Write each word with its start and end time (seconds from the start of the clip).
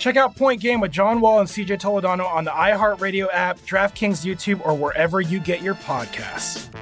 Check 0.00 0.16
out 0.16 0.34
Point 0.34 0.62
Game 0.62 0.80
with 0.80 0.90
John 0.90 1.20
Wall 1.20 1.40
and 1.40 1.48
CJ 1.48 1.78
Toledano 1.78 2.26
on 2.26 2.44
the 2.44 2.50
iHeartRadio 2.50 3.28
app, 3.34 3.58
DraftKings 3.60 4.24
YouTube, 4.24 4.64
or 4.66 4.74
wherever 4.74 5.20
you 5.20 5.38
get 5.38 5.60
your 5.60 5.74
podcasts. 5.74 6.74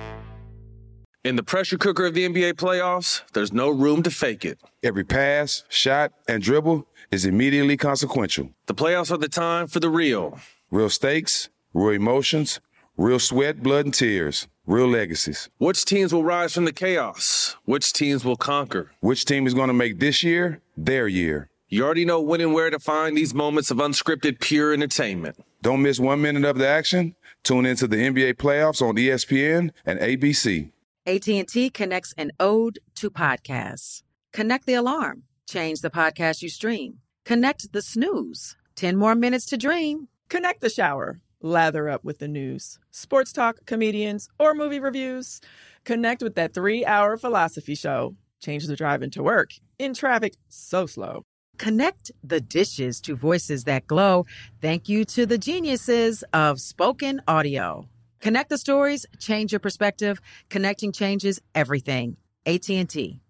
In 1.25 1.35
the 1.35 1.43
pressure 1.43 1.77
cooker 1.77 2.07
of 2.07 2.15
the 2.15 2.29
NBA 2.29 2.53
playoffs, 2.53 3.23
there's 3.33 3.53
no 3.53 3.71
room 3.71 4.05
to 4.05 4.11
fake 4.13 4.45
it. 4.45 4.61
Every 4.85 5.03
pass, 5.03 5.65
shot, 5.69 6.13
and 6.29 6.41
dribble 6.41 6.87
is 7.11 7.27
immediately 7.27 7.77
consequential. 7.77 8.51
The 8.67 8.75
playoffs 8.75 9.11
are 9.11 9.19
the 9.19 9.29
time 9.29 9.67
for 9.67 9.81
the 9.81 9.91
real. 9.91 10.39
Real 10.71 10.89
stakes, 10.89 11.49
real 11.75 11.97
emotions, 11.97 12.61
real 12.97 13.19
sweat, 13.19 13.65
blood, 13.65 13.87
and 13.87 13.95
tears, 13.95 14.47
real 14.65 14.87
legacies. 14.87 15.51
Which 15.59 15.85
teams 15.85 16.13
will 16.13 16.23
rise 16.23 16.55
from 16.55 16.67
the 16.67 16.73
chaos? 16.73 17.57
Which 17.65 17.93
teams 17.93 18.25
will 18.25 18.37
conquer? 18.37 18.93
Which 19.01 19.25
team 19.25 19.49
is 19.49 19.55
going 19.55 19.69
to 19.69 19.75
make 19.75 19.99
this 19.99 20.23
year 20.23 20.61
their 20.77 21.09
year? 21.09 21.51
You 21.71 21.85
already 21.85 22.07
know 22.07 22.23
when 22.23 22.41
and 22.41 22.55
where 22.55 22.71
to 22.71 22.79
find 22.79 23.15
these 23.15 23.35
moments 23.35 23.71
of 23.71 23.77
unscripted, 23.77 24.41
pure 24.41 24.73
entertainment. 24.73 25.37
Don't 25.61 25.83
miss 25.83 26.01
one 26.01 26.23
minute 26.23 26.47
of 26.47 26.57
the 26.57 26.67
action. 26.67 27.15
Tune 27.43 27.67
into 27.67 27.87
the 27.87 27.97
NBA 27.97 28.35
playoffs 28.35 28.81
on 28.81 28.97
ESPN 28.97 29.73
and 29.85 30.01
ABC. 30.01 30.71
AT&T 31.05 31.69
connects 31.71 32.15
an 32.17 32.33
ode 32.41 32.79
to 32.95 33.11
podcasts. 33.11 34.03
Connect 34.33 34.65
the 34.65 34.75
alarm. 34.75 35.25
Change 35.47 35.83
the 35.83 35.91
podcast 35.91 36.41
you 36.41 36.49
stream. 36.49 37.01
Connect 37.27 37.71
the 37.73 37.83
snooze. 37.83 38.57
10 38.77 38.97
more 38.97 39.15
minutes 39.15 39.45
to 39.47 39.59
dream. 39.59 40.09
Connect 40.31 40.63
the 40.63 40.71
shower. 40.71 41.21
Lather 41.43 41.91
up 41.91 42.03
with 42.03 42.19
the 42.19 42.29
news, 42.29 42.79
sports 42.91 43.33
talk, 43.33 43.65
comedians, 43.67 44.29
or 44.39 44.55
movie 44.55 44.81
reviews. 44.81 45.41
Connect 45.85 46.23
with 46.23 46.35
that 46.35 46.55
three 46.55 46.85
hour 46.85 47.19
philosophy 47.19 47.75
show. 47.75 48.17
Change 48.41 48.67
the 48.67 48.75
drive 48.75 49.03
into 49.03 49.23
work 49.23 49.51
in 49.79 49.95
traffic 49.95 50.35
so 50.49 50.87
slow. 50.87 51.25
Connect 51.59 52.11
the 52.25 52.41
dishes 52.41 53.01
to 53.03 53.15
voices 53.15 53.65
that 53.65 53.87
glow. 53.87 54.27
Thank 54.63 54.89
you 54.89 55.05
to 55.07 55.27
the 55.27 55.39
geniuses 55.39 56.25
of 56.33 56.61
spoken 56.61 57.21
audio. 57.29 57.89
Connect 58.21 58.49
the 58.49 58.59
stories, 58.59 59.07
change 59.19 59.53
your 59.53 59.61
perspective. 59.61 60.21
Connecting 60.49 60.93
changes 60.93 61.41
everything. 61.55 62.17
AT&T. 62.47 63.21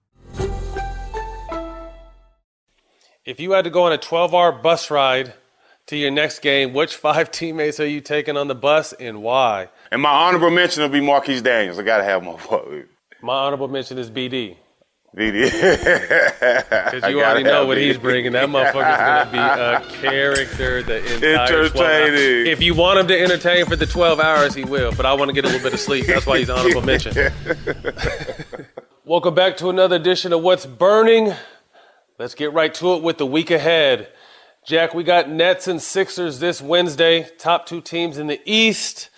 If 3.25 3.41
you 3.41 3.53
had 3.53 3.65
to 3.65 3.71
go 3.71 3.83
on 3.83 3.93
a 3.93 3.99
12-hour 3.99 4.53
bus 4.63 4.91
ride 4.91 5.35
to 5.87 5.97
your 5.97 6.11
next 6.11 6.39
game, 6.39 6.73
which 6.73 6.97
five 6.97 7.31
teammates 7.33 7.81
are 7.81 7.87
you 7.87 8.01
taking 8.01 8.37
on 8.37 8.49
the 8.49 8.55
bus 8.55 8.93
and 8.95 9.23
why? 9.23 9.69
And 9.91 10.01
my 10.01 10.11
honorable 10.11 10.51
mention 10.51 10.83
will 10.83 10.91
be 10.91 11.01
Marquis 11.01 11.41
Daniels. 11.41 11.79
I 11.79 11.83
got 11.83 11.99
to 11.99 12.05
have 12.05 12.23
my 12.23 12.39
My 13.21 13.35
honorable 13.35 13.69
mention 13.69 13.99
is 13.99 14.11
BD. 14.11 14.57
Because 15.15 17.11
you 17.11 17.23
already 17.23 17.43
know 17.43 17.67
what 17.67 17.79
he's 17.79 17.97
bringing. 17.97 18.33
That 18.33 18.49
motherfucker's 18.49 18.99
going 18.99 19.27
to 19.27 19.33
be 19.33 19.39
a 19.39 20.01
character 20.03 20.83
the 20.83 20.99
entire 21.15 21.65
Entertaining. 21.65 22.47
If 22.47 22.61
you 22.63 22.75
want 22.75 23.01
him 23.01 23.09
to 23.09 23.19
entertain 23.19 23.67
for 23.67 23.77
the 23.77 23.87
12 23.87 24.21
hours, 24.21 24.55
he 24.55 24.65
will. 24.65 24.93
But 24.93 25.07
I 25.07 25.15
want 25.15 25.31
to 25.31 25.33
get 25.33 25.45
a 25.45 25.49
little 25.49 25.63
bit 25.63 25.73
of 25.73 25.81
sleep. 25.81 26.07
That's 26.07 26.27
why 26.27 26.39
he's 26.39 26.51
honorable 26.51 26.83
mention. 26.87 27.33
Welcome 29.05 29.35
back 29.35 29.57
to 29.59 29.71
another 29.71 29.97
edition 29.97 30.33
of 30.33 30.43
What's 30.43 30.67
Burning. 30.67 31.33
Let's 32.19 32.35
get 32.35 32.53
right 32.53 32.73
to 32.75 32.95
it 32.95 33.03
with 33.03 33.19
the 33.19 33.27
week 33.27 33.51
ahead. 33.51 34.09
Jack, 34.67 34.93
we 34.93 35.05
got 35.05 35.31
Nets 35.31 35.69
and 35.69 35.81
Sixers 35.81 36.39
this 36.39 36.61
Wednesday, 36.61 37.29
top 37.39 37.65
two 37.65 37.81
teams 37.81 38.19
in 38.19 38.27
the 38.27 38.41
East. 38.45 39.09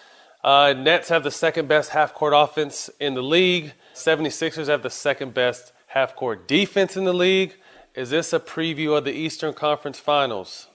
Uh, 0.44 0.72
Nets 0.76 1.08
have 1.08 1.24
the 1.24 1.30
second 1.30 1.66
best 1.68 1.90
half 1.90 2.14
court 2.14 2.32
offense 2.36 2.88
in 3.00 3.14
the 3.14 3.22
league. 3.22 3.72
76ers 3.94 4.68
have 4.68 4.82
the 4.82 4.90
second 4.90 5.34
best 5.34 5.72
half 5.90 6.14
court 6.14 6.46
defense 6.46 6.96
in 6.96 7.04
the 7.04 7.12
league. 7.12 7.54
Is 7.94 8.10
this 8.10 8.32
a 8.32 8.38
preview 8.38 8.96
of 8.96 9.04
the 9.04 9.12
Eastern 9.12 9.52
Conference 9.52 9.98
Finals? 9.98 10.68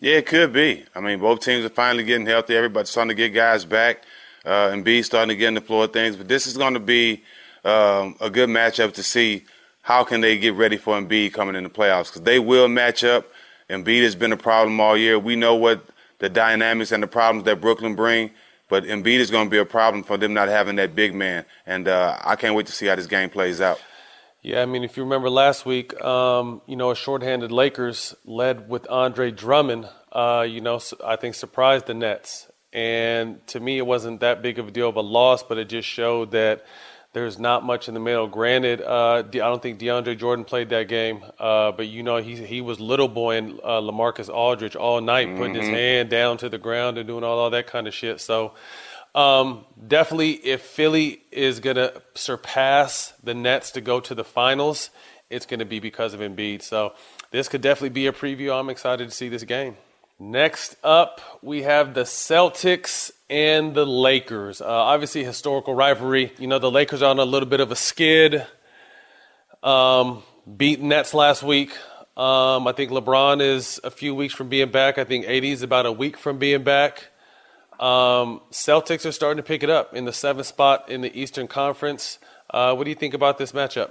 Yeah, 0.00 0.16
it 0.16 0.26
could 0.26 0.52
be. 0.52 0.84
I 0.94 1.00
mean, 1.00 1.18
both 1.20 1.40
teams 1.40 1.64
are 1.64 1.70
finally 1.70 2.04
getting 2.04 2.26
healthy. 2.26 2.56
Everybody's 2.56 2.90
starting 2.90 3.10
to 3.10 3.14
get 3.14 3.34
guys 3.34 3.64
back. 3.64 4.02
Uh, 4.44 4.70
and 4.72 4.84
B 4.84 5.02
starting 5.02 5.28
to 5.28 5.36
get 5.36 5.48
in 5.48 5.54
the 5.54 5.60
floor 5.60 5.84
of 5.84 5.92
things. 5.92 6.16
But 6.16 6.28
this 6.28 6.46
is 6.46 6.56
going 6.56 6.74
to 6.74 6.80
be 6.80 7.22
um, 7.64 8.16
a 8.20 8.30
good 8.30 8.48
matchup 8.48 8.94
to 8.94 9.02
see 9.02 9.44
how 9.82 10.04
can 10.04 10.20
they 10.20 10.38
get 10.38 10.54
ready 10.54 10.76
for 10.76 10.98
Embiid 10.98 11.32
coming 11.34 11.54
in 11.54 11.64
the 11.64 11.70
playoffs 11.70 12.08
because 12.08 12.22
they 12.22 12.38
will 12.38 12.68
match 12.68 13.04
up. 13.04 13.26
Embiid 13.68 14.02
has 14.02 14.14
been 14.14 14.32
a 14.32 14.36
problem 14.36 14.80
all 14.80 14.96
year. 14.96 15.18
We 15.18 15.36
know 15.36 15.54
what 15.54 15.84
the 16.18 16.28
dynamics 16.28 16.92
and 16.92 17.02
the 17.02 17.08
problems 17.08 17.44
that 17.44 17.60
Brooklyn 17.60 17.94
bring, 17.94 18.30
but 18.68 18.84
Embiid 18.84 19.18
is 19.18 19.30
going 19.30 19.46
to 19.46 19.50
be 19.50 19.58
a 19.58 19.64
problem 19.64 20.02
for 20.02 20.16
them 20.16 20.32
not 20.32 20.48
having 20.48 20.76
that 20.76 20.94
big 20.94 21.14
man. 21.14 21.44
And 21.66 21.88
uh, 21.88 22.16
I 22.24 22.36
can't 22.36 22.54
wait 22.54 22.66
to 22.66 22.72
see 22.72 22.86
how 22.86 22.94
this 22.94 23.06
game 23.06 23.28
plays 23.28 23.60
out. 23.60 23.80
Yeah, 24.46 24.62
I 24.62 24.66
mean, 24.66 24.84
if 24.84 24.96
you 24.96 25.02
remember 25.02 25.28
last 25.28 25.66
week, 25.66 26.00
um, 26.00 26.62
you 26.66 26.76
know, 26.76 26.92
a 26.92 26.94
shorthanded 26.94 27.50
Lakers 27.50 28.14
led 28.24 28.68
with 28.68 28.88
Andre 28.88 29.32
Drummond, 29.32 29.88
uh, 30.12 30.46
you 30.48 30.60
know, 30.60 30.78
I 31.04 31.16
think 31.16 31.34
surprised 31.34 31.86
the 31.86 31.94
Nets. 31.94 32.48
And 32.72 33.44
to 33.48 33.58
me, 33.58 33.76
it 33.76 33.84
wasn't 33.84 34.20
that 34.20 34.42
big 34.42 34.60
of 34.60 34.68
a 34.68 34.70
deal 34.70 34.88
of 34.88 34.94
a 34.94 35.00
loss, 35.00 35.42
but 35.42 35.58
it 35.58 35.68
just 35.68 35.88
showed 35.88 36.30
that– 36.30 36.64
there's 37.16 37.38
not 37.38 37.64
much 37.64 37.88
in 37.88 37.94
the 37.94 38.00
middle. 38.00 38.26
Granted, 38.26 38.82
uh, 38.82 39.20
I 39.20 39.22
don't 39.22 39.62
think 39.62 39.80
DeAndre 39.80 40.18
Jordan 40.18 40.44
played 40.44 40.68
that 40.68 40.86
game, 40.86 41.24
uh, 41.38 41.72
but 41.72 41.86
you 41.86 42.02
know 42.02 42.18
he 42.18 42.36
he 42.36 42.60
was 42.60 42.78
little 42.78 43.08
boy 43.08 43.36
and 43.36 43.58
uh, 43.64 43.80
LaMarcus 43.80 44.28
Aldridge 44.28 44.76
all 44.76 45.00
night, 45.00 45.28
mm-hmm. 45.28 45.38
putting 45.38 45.54
his 45.54 45.64
mm-hmm. 45.64 45.74
hand 45.74 46.10
down 46.10 46.36
to 46.36 46.50
the 46.50 46.58
ground 46.58 46.98
and 46.98 47.06
doing 47.06 47.24
all, 47.24 47.38
all 47.38 47.48
that 47.48 47.68
kind 47.68 47.88
of 47.88 47.94
shit. 47.94 48.20
So 48.20 48.52
um, 49.16 49.64
definitely, 49.88 50.32
if 50.32 50.60
Philly 50.60 51.22
is 51.32 51.60
gonna 51.60 51.92
surpass 52.14 53.14
the 53.24 53.34
Nets 53.34 53.72
to 53.72 53.80
go 53.80 53.98
to 54.00 54.14
the 54.14 54.24
finals, 54.24 54.90
it's 55.30 55.46
gonna 55.46 55.64
be 55.64 55.80
because 55.80 56.14
of 56.14 56.20
Embiid. 56.20 56.62
So 56.62 56.92
this 57.30 57.48
could 57.48 57.62
definitely 57.62 57.88
be 57.90 58.06
a 58.06 58.12
preview. 58.12 58.58
I'm 58.58 58.68
excited 58.68 59.08
to 59.08 59.14
see 59.14 59.28
this 59.28 59.42
game. 59.42 59.76
Next 60.18 60.76
up, 60.84 61.20
we 61.42 61.62
have 61.62 61.94
the 61.94 62.02
Celtics 62.02 63.10
and 63.28 63.74
the 63.74 63.84
Lakers. 63.84 64.60
Uh, 64.60 64.66
obviously, 64.66 65.24
historical 65.24 65.74
rivalry. 65.74 66.32
You 66.38 66.46
know, 66.46 66.58
the 66.58 66.70
Lakers 66.70 67.02
are 67.02 67.10
on 67.10 67.18
a 67.18 67.24
little 67.24 67.48
bit 67.48 67.60
of 67.60 67.72
a 67.72 67.76
skid. 67.76 68.46
Um, 69.62 70.22
beat 70.56 70.80
Nets 70.80 71.12
last 71.12 71.42
week. 71.42 71.72
Um, 72.16 72.66
I 72.66 72.72
think 72.72 72.92
LeBron 72.92 73.42
is 73.42 73.80
a 73.84 73.90
few 73.90 74.14
weeks 74.14 74.32
from 74.32 74.48
being 74.48 74.70
back. 74.70 74.96
I 74.96 75.04
think 75.04 75.26
AD 75.26 75.44
is 75.44 75.62
about 75.62 75.84
a 75.84 75.92
week 75.92 76.16
from 76.16 76.38
being 76.38 76.62
back. 76.62 77.08
Um, 77.78 78.40
Celtics 78.50 79.04
are 79.04 79.12
starting 79.12 79.36
to 79.36 79.42
pick 79.42 79.62
it 79.62 79.70
up 79.70 79.94
in 79.94 80.04
the 80.04 80.12
seventh 80.12 80.46
spot 80.46 80.88
in 80.88 81.02
the 81.02 81.18
Eastern 81.18 81.46
Conference. 81.46 82.18
Uh, 82.50 82.74
what 82.74 82.84
do 82.84 82.90
you 82.90 82.96
think 82.96 83.14
about 83.14 83.38
this 83.38 83.52
matchup? 83.52 83.90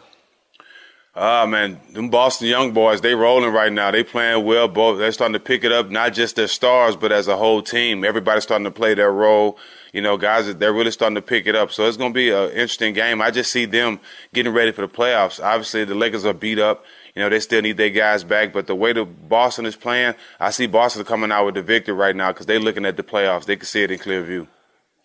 Ah, 1.18 1.44
uh, 1.44 1.48
man, 1.48 1.80
them 1.94 2.10
Boston 2.10 2.50
young 2.50 2.74
boys, 2.74 3.00
they 3.00 3.16
rolling 3.16 3.54
right 3.54 3.72
now. 3.72 3.90
They 3.90 4.04
playing 4.04 4.44
well. 4.46 4.68
Both 4.68 4.98
they're 4.98 5.14
starting 5.14 5.34
to 5.34 5.40
pick 5.40 5.64
it 5.64 5.72
up, 5.72 5.90
not 5.90 6.12
just 6.12 6.36
their 6.36 6.48
stars, 6.48 6.98
but 6.98 7.14
as 7.14 7.30
a 7.30 7.38
whole 7.38 7.62
team. 7.62 8.04
Everybody's 8.04 8.44
starting 8.44 8.66
to 8.66 8.72
play 8.72 8.96
their 8.96 9.14
role. 9.14 9.58
You 9.94 10.02
know, 10.02 10.18
guys, 10.18 10.54
they're 10.56 10.74
really 10.74 10.92
starting 10.92 11.16
to 11.16 11.22
pick 11.22 11.48
it 11.48 11.56
up. 11.56 11.72
So 11.72 11.88
it's 11.88 11.96
going 11.96 12.12
to 12.12 12.14
be 12.14 12.32
an 12.32 12.50
interesting 12.50 12.94
game. 12.94 13.22
I 13.22 13.32
just 13.32 13.50
see 13.50 13.64
them 13.64 14.02
getting 14.34 14.52
ready 14.52 14.74
for 14.74 14.82
the 14.82 14.90
playoffs. 14.90 15.42
Obviously, 15.42 15.86
the 15.86 15.96
Lakers 15.96 16.26
are 16.26 16.34
beat 16.34 16.60
up. 16.60 16.84
You 17.16 17.22
know, 17.22 17.30
they 17.30 17.40
still 17.40 17.62
need 17.62 17.78
their 17.78 17.90
guys 17.90 18.24
back. 18.24 18.52
But 18.52 18.68
the 18.68 18.76
way 18.76 18.94
the 18.94 19.06
Boston 19.06 19.66
is 19.66 19.76
playing, 19.76 20.16
I 20.40 20.52
see 20.52 20.68
Boston 20.68 21.06
coming 21.06 21.32
out 21.32 21.46
with 21.46 21.56
the 21.56 21.62
victory 21.62 21.94
right 21.94 22.16
now 22.16 22.32
because 22.32 22.46
they're 22.46 22.60
looking 22.60 22.86
at 22.86 22.98
the 22.98 23.04
playoffs. 23.04 23.46
They 23.46 23.56
can 23.56 23.66
see 23.66 23.84
it 23.84 23.92
in 23.92 24.00
clear 24.00 24.22
view. 24.22 24.48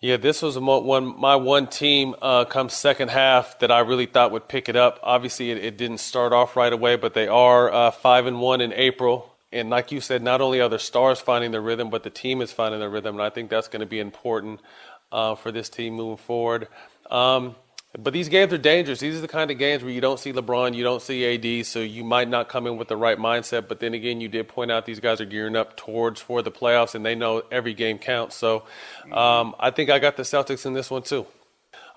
Yeah, 0.01 0.17
this 0.17 0.41
was 0.41 0.57
one 0.57 1.19
my 1.19 1.35
one 1.35 1.67
team 1.67 2.15
uh, 2.21 2.45
come 2.45 2.69
second 2.69 3.11
half 3.11 3.59
that 3.59 3.71
I 3.71 3.81
really 3.81 4.07
thought 4.07 4.31
would 4.31 4.47
pick 4.47 4.67
it 4.67 4.75
up. 4.75 4.99
Obviously, 5.03 5.51
it, 5.51 5.63
it 5.63 5.77
didn't 5.77 5.99
start 5.99 6.33
off 6.33 6.55
right 6.55 6.73
away, 6.73 6.95
but 6.95 7.13
they 7.13 7.27
are 7.27 7.71
uh, 7.71 7.91
five 7.91 8.25
and 8.25 8.41
one 8.41 8.61
in 8.61 8.73
April. 8.73 9.31
And 9.53 9.69
like 9.69 9.91
you 9.91 10.01
said, 10.01 10.23
not 10.23 10.41
only 10.41 10.59
are 10.59 10.69
the 10.69 10.79
stars 10.79 11.19
finding 11.19 11.51
their 11.51 11.61
rhythm, 11.61 11.89
but 11.89 12.03
the 12.03 12.09
team 12.09 12.41
is 12.41 12.51
finding 12.51 12.79
their 12.79 12.89
rhythm, 12.89 13.15
and 13.15 13.23
I 13.23 13.29
think 13.29 13.49
that's 13.49 13.67
going 13.67 13.81
to 13.81 13.85
be 13.85 13.99
important 13.99 14.59
uh, 15.11 15.35
for 15.35 15.51
this 15.51 15.69
team 15.69 15.93
moving 15.93 16.17
forward. 16.17 16.67
Um, 17.11 17.55
but 17.99 18.13
these 18.13 18.29
games 18.29 18.53
are 18.53 18.57
dangerous. 18.57 18.99
These 19.01 19.17
are 19.17 19.21
the 19.21 19.27
kind 19.27 19.51
of 19.51 19.57
games 19.57 19.83
where 19.83 19.91
you 19.91 19.99
don't 19.99 20.19
see 20.19 20.31
LeBron, 20.31 20.73
you 20.73 20.83
don't 20.83 21.01
see 21.01 21.25
AD, 21.59 21.65
so 21.65 21.79
you 21.79 22.05
might 22.05 22.29
not 22.29 22.47
come 22.47 22.65
in 22.65 22.77
with 22.77 22.87
the 22.87 22.95
right 22.95 23.17
mindset. 23.17 23.67
But 23.67 23.81
then 23.81 23.93
again, 23.93 24.21
you 24.21 24.29
did 24.29 24.47
point 24.47 24.71
out 24.71 24.85
these 24.85 25.01
guys 25.01 25.19
are 25.19 25.25
gearing 25.25 25.57
up 25.57 25.75
towards 25.75 26.21
for 26.21 26.41
the 26.41 26.51
playoffs, 26.51 26.95
and 26.95 27.05
they 27.05 27.15
know 27.15 27.43
every 27.51 27.73
game 27.73 27.97
counts. 27.97 28.37
So 28.37 28.63
um, 29.11 29.55
I 29.59 29.71
think 29.71 29.89
I 29.89 29.99
got 29.99 30.15
the 30.15 30.23
Celtics 30.23 30.65
in 30.65 30.73
this 30.73 30.89
one 30.89 31.03
too. 31.03 31.25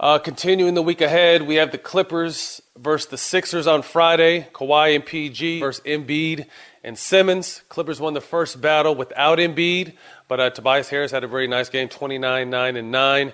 Uh, 0.00 0.18
continuing 0.18 0.74
the 0.74 0.82
week 0.82 1.00
ahead, 1.00 1.42
we 1.42 1.54
have 1.54 1.70
the 1.70 1.78
Clippers 1.78 2.60
versus 2.76 3.08
the 3.08 3.16
Sixers 3.16 3.68
on 3.68 3.82
Friday. 3.82 4.48
Kawhi 4.52 4.96
and 4.96 5.06
PG 5.06 5.60
versus 5.60 5.84
Embiid 5.84 6.46
and 6.82 6.98
Simmons. 6.98 7.62
Clippers 7.68 8.00
won 8.00 8.14
the 8.14 8.20
first 8.20 8.60
battle 8.60 8.96
without 8.96 9.38
Embiid, 9.38 9.94
but 10.26 10.40
uh, 10.40 10.50
Tobias 10.50 10.88
Harris 10.88 11.12
had 11.12 11.22
a 11.22 11.28
very 11.28 11.46
nice 11.46 11.68
game 11.68 11.88
29, 11.88 12.50
9, 12.50 12.76
and 12.76 12.90
9. 12.90 13.32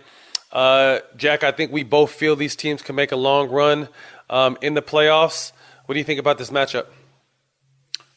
Uh, 0.53 1.01
Jack, 1.17 1.45
I 1.45 1.53
think 1.53 1.73
we 1.73 1.85
both 1.85 2.13
feel 2.13 2.37
these 2.37 2.57
teams 2.57 2.83
can 2.83 2.97
make 2.97 3.13
a 3.13 3.17
long 3.17 3.51
run 3.51 3.89
um, 4.29 4.59
in 4.61 4.75
the 4.75 4.83
playoffs. 4.83 5.53
What 5.87 5.95
do 5.95 5.99
you 5.99 6.05
think 6.05 6.21
about 6.21 6.39
this 6.39 6.51
matchup? 6.51 6.87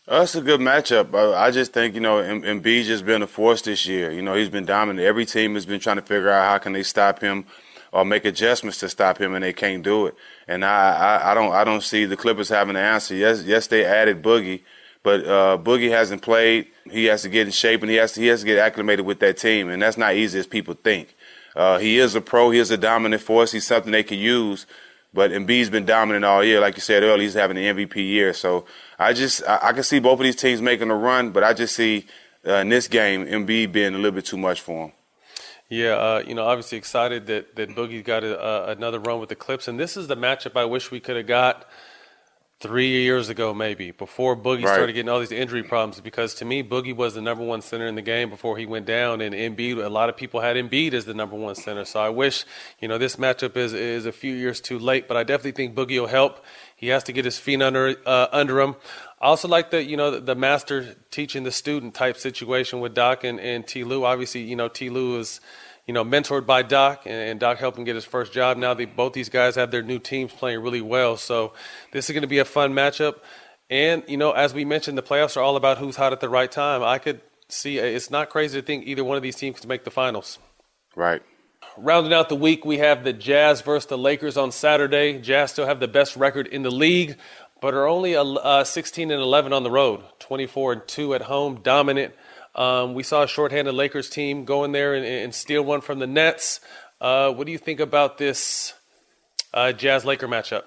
That's 0.07 0.35
a 0.35 0.41
good 0.41 0.59
matchup. 0.59 1.15
I 1.35 1.51
just 1.51 1.71
think 1.71 1.95
you 1.95 2.01
know 2.01 2.18
Embiid 2.18 2.85
just 2.85 3.06
been 3.06 3.21
a 3.21 3.27
force 3.27 3.62
this 3.62 3.85
year. 3.85 4.12
You 4.12 4.21
know 4.21 4.35
he's 4.35 4.50
been 4.50 4.65
dominant. 4.65 5.06
Every 5.06 5.25
team 5.25 5.53
has 5.56 5.65
been 5.65 5.80
trying 5.80 5.95
to 5.95 6.01
figure 6.01 6.30
out 6.30 6.44
how 6.44 6.57
can 6.57 6.74
they 6.74 6.83
stop 6.83 7.21
him 7.21 7.45
or 7.94 8.03
make 8.03 8.25
adjustments 8.25 8.80
to 8.80 8.89
stop 8.89 9.18
him, 9.18 9.33
and 9.33 9.44
they 9.44 9.53
can't 9.53 9.81
do 9.81 10.07
it. 10.07 10.15
And 10.47 10.65
I, 10.65 10.91
I, 10.91 11.31
I 11.31 11.33
don't 11.33 11.53
I 11.53 11.63
don't 11.63 11.83
see 11.83 12.03
the 12.03 12.18
Clippers 12.18 12.50
having 12.50 12.74
the 12.74 12.81
answer. 12.81 13.15
Yes, 13.15 13.44
yes, 13.44 13.68
they 13.68 13.85
added 13.85 14.21
Boogie, 14.21 14.63
but 15.03 15.25
uh, 15.25 15.57
Boogie 15.57 15.91
hasn't 15.91 16.21
played. 16.21 16.68
He 16.91 17.06
has 17.06 17.21
to 17.21 17.30
get 17.30 17.47
in 17.47 17.53
shape, 17.53 17.81
and 17.81 17.89
he 17.89 17.95
has 17.95 18.12
to 18.13 18.19
he 18.19 18.27
has 18.27 18.41
to 18.41 18.45
get 18.45 18.57
acclimated 18.57 19.06
with 19.06 19.19
that 19.21 19.38
team, 19.38 19.69
and 19.69 19.81
that's 19.81 19.97
not 19.97 20.15
easy 20.15 20.38
as 20.38 20.47
people 20.47 20.74
think. 20.74 21.15
Uh, 21.56 21.78
he 21.78 22.00
is 22.00 22.16
a 22.16 22.22
pro. 22.22 22.50
He 22.50 22.60
is 22.60 22.72
a 22.72 22.78
dominant 22.78 23.22
force. 23.22 23.52
He's 23.52 23.68
something 23.68 23.92
they 23.92 24.04
can 24.04 24.20
use. 24.20 24.66
But 25.14 25.32
Embiid's 25.32 25.70
been 25.70 25.86
dominant 25.86 26.26
all 26.26 26.44
year. 26.44 26.60
Like 26.60 26.76
you 26.76 26.82
said 26.82 27.04
earlier, 27.04 27.22
he's 27.22 27.36
having 27.36 27.58
an 27.58 27.78
MVP 27.78 27.96
year. 27.96 28.34
So 28.34 28.66
I 28.98 29.14
just 29.14 29.44
I, 29.48 29.60
I 29.62 29.74
can 29.74 29.84
see 29.84 30.00
both 30.00 30.20
of 30.20 30.24
these 30.24 30.36
teams 30.36 30.62
making 30.62 30.90
a 30.90 30.96
run, 30.96 31.32
but 31.32 31.44
I 31.44 31.54
just 31.54 31.76
see 31.76 32.08
uh, 32.48 32.56
in 32.56 32.70
this 32.70 32.88
game 32.88 33.26
Embiid 33.26 33.72
being 33.72 33.94
a 33.94 33.98
little 33.98 34.12
bit 34.12 34.26
too 34.26 34.38
much 34.38 34.62
for 34.62 34.86
him. 34.86 34.92
Yeah, 35.70 35.94
uh, 35.94 36.24
you 36.26 36.36
know, 36.36 36.46
obviously 36.46 36.78
excited 36.78 37.28
that 37.28 37.56
that 37.56 37.70
Boogie 37.70 38.04
got 38.04 38.24
a, 38.24 38.40
uh, 38.40 38.76
another 38.76 39.00
run 39.00 39.20
with 39.20 39.30
the 39.30 39.36
Clips, 39.36 39.68
and 39.68 39.80
this 39.80 39.96
is 39.96 40.08
the 40.08 40.18
matchup 40.18 40.58
I 40.60 40.66
wish 40.66 40.92
we 40.92 41.00
could 41.00 41.16
have 41.16 41.28
got 41.28 41.68
three 42.63 42.88
years 42.88 43.27
ago, 43.27 43.54
maybe 43.54 43.92
before 43.92 44.38
Boogie 44.38 44.63
right. 44.63 44.74
started 44.74 44.94
getting 44.94 45.10
all 45.10 45.19
these 45.19 45.33
injury 45.33 45.63
problems. 45.63 46.00
Because 46.00 46.33
to 46.36 46.45
me, 46.45 46.63
Boogie 46.63 46.95
was 46.95 47.13
the 47.13 47.21
number 47.21 47.44
one 47.44 47.62
center 47.62 47.86
in 47.88 47.95
the 47.95 48.01
game 48.01 48.30
before 48.30 48.57
he 48.57 48.65
went 48.65 48.86
down, 48.86 49.19
and 49.19 49.36
Embiid. 49.36 49.83
A 49.83 49.89
lot 49.89 50.07
of 50.07 50.15
people 50.15 50.39
had 50.39 50.56
Embiid 50.56 50.94
as 50.94 51.04
the 51.04 51.13
number 51.13 51.36
one 51.36 51.56
center. 51.56 51.83
So 51.83 52.00
I 52.00 52.07
wish, 52.07 52.45
you 52.80 52.88
know, 52.88 52.98
this 52.98 53.18
matchup 53.18 53.57
is 53.57 53.74
is 53.74 54.06
a 54.06 54.13
few 54.13 54.33
years 54.33 54.62
too 54.62 54.80
late. 54.80 55.10
But 55.10 55.18
I 55.18 55.24
definitely 55.24 55.51
think 55.51 55.75
Boogie 55.75 56.00
will 56.00 56.07
help. 56.07 56.44
He 56.77 56.88
has 56.88 57.04
to 57.04 57.12
get 57.12 57.25
his 57.25 57.38
feet 57.38 57.62
under 57.62 57.95
uh, 58.06 58.27
under 58.31 58.62
him. 58.62 58.75
I 59.21 59.27
also 59.27 59.50
like 59.50 59.69
the 59.69 59.83
you 59.83 59.98
know 59.98 60.12
the, 60.12 60.21
the, 60.21 60.36
master 60.36 60.95
teaching 61.12 61.44
the 61.44 61.51
student 61.51 61.94
type 61.94 62.18
situation 62.18 62.80
with 62.80 62.94
Doc 62.94 63.25
and, 63.25 63.39
and 63.42 63.68
T. 63.68 63.83
Lue. 63.83 64.06
Obviously, 64.06 64.42
you 64.42 64.56
know 64.56 64.69
T. 64.69 64.89
Lue 64.89 65.19
is 65.19 65.42
you 65.85 65.94
know, 65.94 66.06
mentored 66.06 66.45
by 66.45 66.62
Doc, 66.62 67.03
and, 67.06 67.39
Doc 67.39 67.57
helped 67.57 67.77
him 67.77 67.83
get 67.83 67.95
his 67.95 68.06
first 68.06 68.31
job. 68.31 68.57
Now 68.57 68.74
they, 68.74 68.85
both 68.85 69.13
these 69.13 69.30
guys 69.30 69.56
have 69.56 69.71
their 69.71 69.83
new 69.83 70.00
teams 70.00 70.31
playing 70.31 70.62
really 70.62 70.81
well. 70.81 71.18
So 71.18 71.53
this 71.91 72.09
is 72.09 72.13
going 72.13 72.21
to 72.21 72.27
be 72.27 72.39
a 72.39 72.45
fun 72.45 72.74
matchup. 72.74 73.15
And, 73.69 74.03
you 74.07 74.18
know, 74.18 74.31
as 74.31 74.53
we 74.53 74.65
mentioned, 74.65 74.97
the 74.97 75.03
playoffs 75.03 75.35
are 75.35 75.41
all 75.41 75.56
about 75.56 75.77
who's 75.77 75.95
hot 75.95 76.13
at 76.13 76.19
the 76.19 76.30
right 76.30 76.51
time. 76.51 76.83
I 76.83 77.00
could 77.00 77.21
see 77.50 77.77
it's 77.77 78.09
not 78.09 78.30
crazy 78.30 78.59
to 78.59 78.65
think 78.65 78.85
either 78.88 79.03
one 79.03 79.18
of 79.18 79.24
these 79.24 79.35
teams 79.35 79.59
could 79.59 79.69
make 79.69 79.83
the 79.83 79.91
finals. 79.91 80.39
Right. 80.95 81.21
Rounding 81.77 82.13
out 82.13 82.30
the 82.30 82.35
week, 82.35 82.65
we 82.65 82.77
have 82.77 83.03
the 83.03 83.13
Jazz 83.13 83.62
versus 83.62 83.88
the 83.88 83.97
Lakers 83.97 84.38
on 84.38 84.51
Saturday. 84.51 85.19
Jazz 85.19 85.51
still 85.51 85.65
have 85.65 85.80
the 85.80 85.88
best 85.88 86.15
record 86.15 86.47
in 86.47 86.62
the 86.62 86.71
league, 86.71 87.18
but 87.62 87.74
are 87.74 87.88
only 87.88 88.15
uh, 88.15 88.63
16 88.63 89.09
and 89.09 89.21
11 89.21 89.53
on 89.53 89.63
the 89.63 89.71
road, 89.71 90.03
24 90.19 90.74
and 90.74 90.88
2 90.88 91.15
at 91.15 91.24
home, 91.24 91.62
dominant. 91.63 92.13
Um, 92.56 92.94
we 92.94 93.04
saw 93.04 93.24
a 93.24 93.28
shorthanded 93.28 93.74
Lakers 93.74 94.10
team 94.10 94.46
go 94.46 94.64
in 94.64 94.72
there 94.72 94.94
and, 94.94 95.06
and 95.06 95.34
steal 95.34 95.64
one 95.64 95.82
from 95.82 96.00
the 96.00 96.08
Nets. 96.08 96.60
Uh, 97.02 97.32
what 97.32 97.46
do 97.46 97.52
you 97.52 97.58
think 97.58 97.80
about 97.80 98.18
this 98.18 98.74
uh, 99.54 99.72
Jazz 99.72 100.06
Laker 100.06 100.28
matchup? 100.28 100.64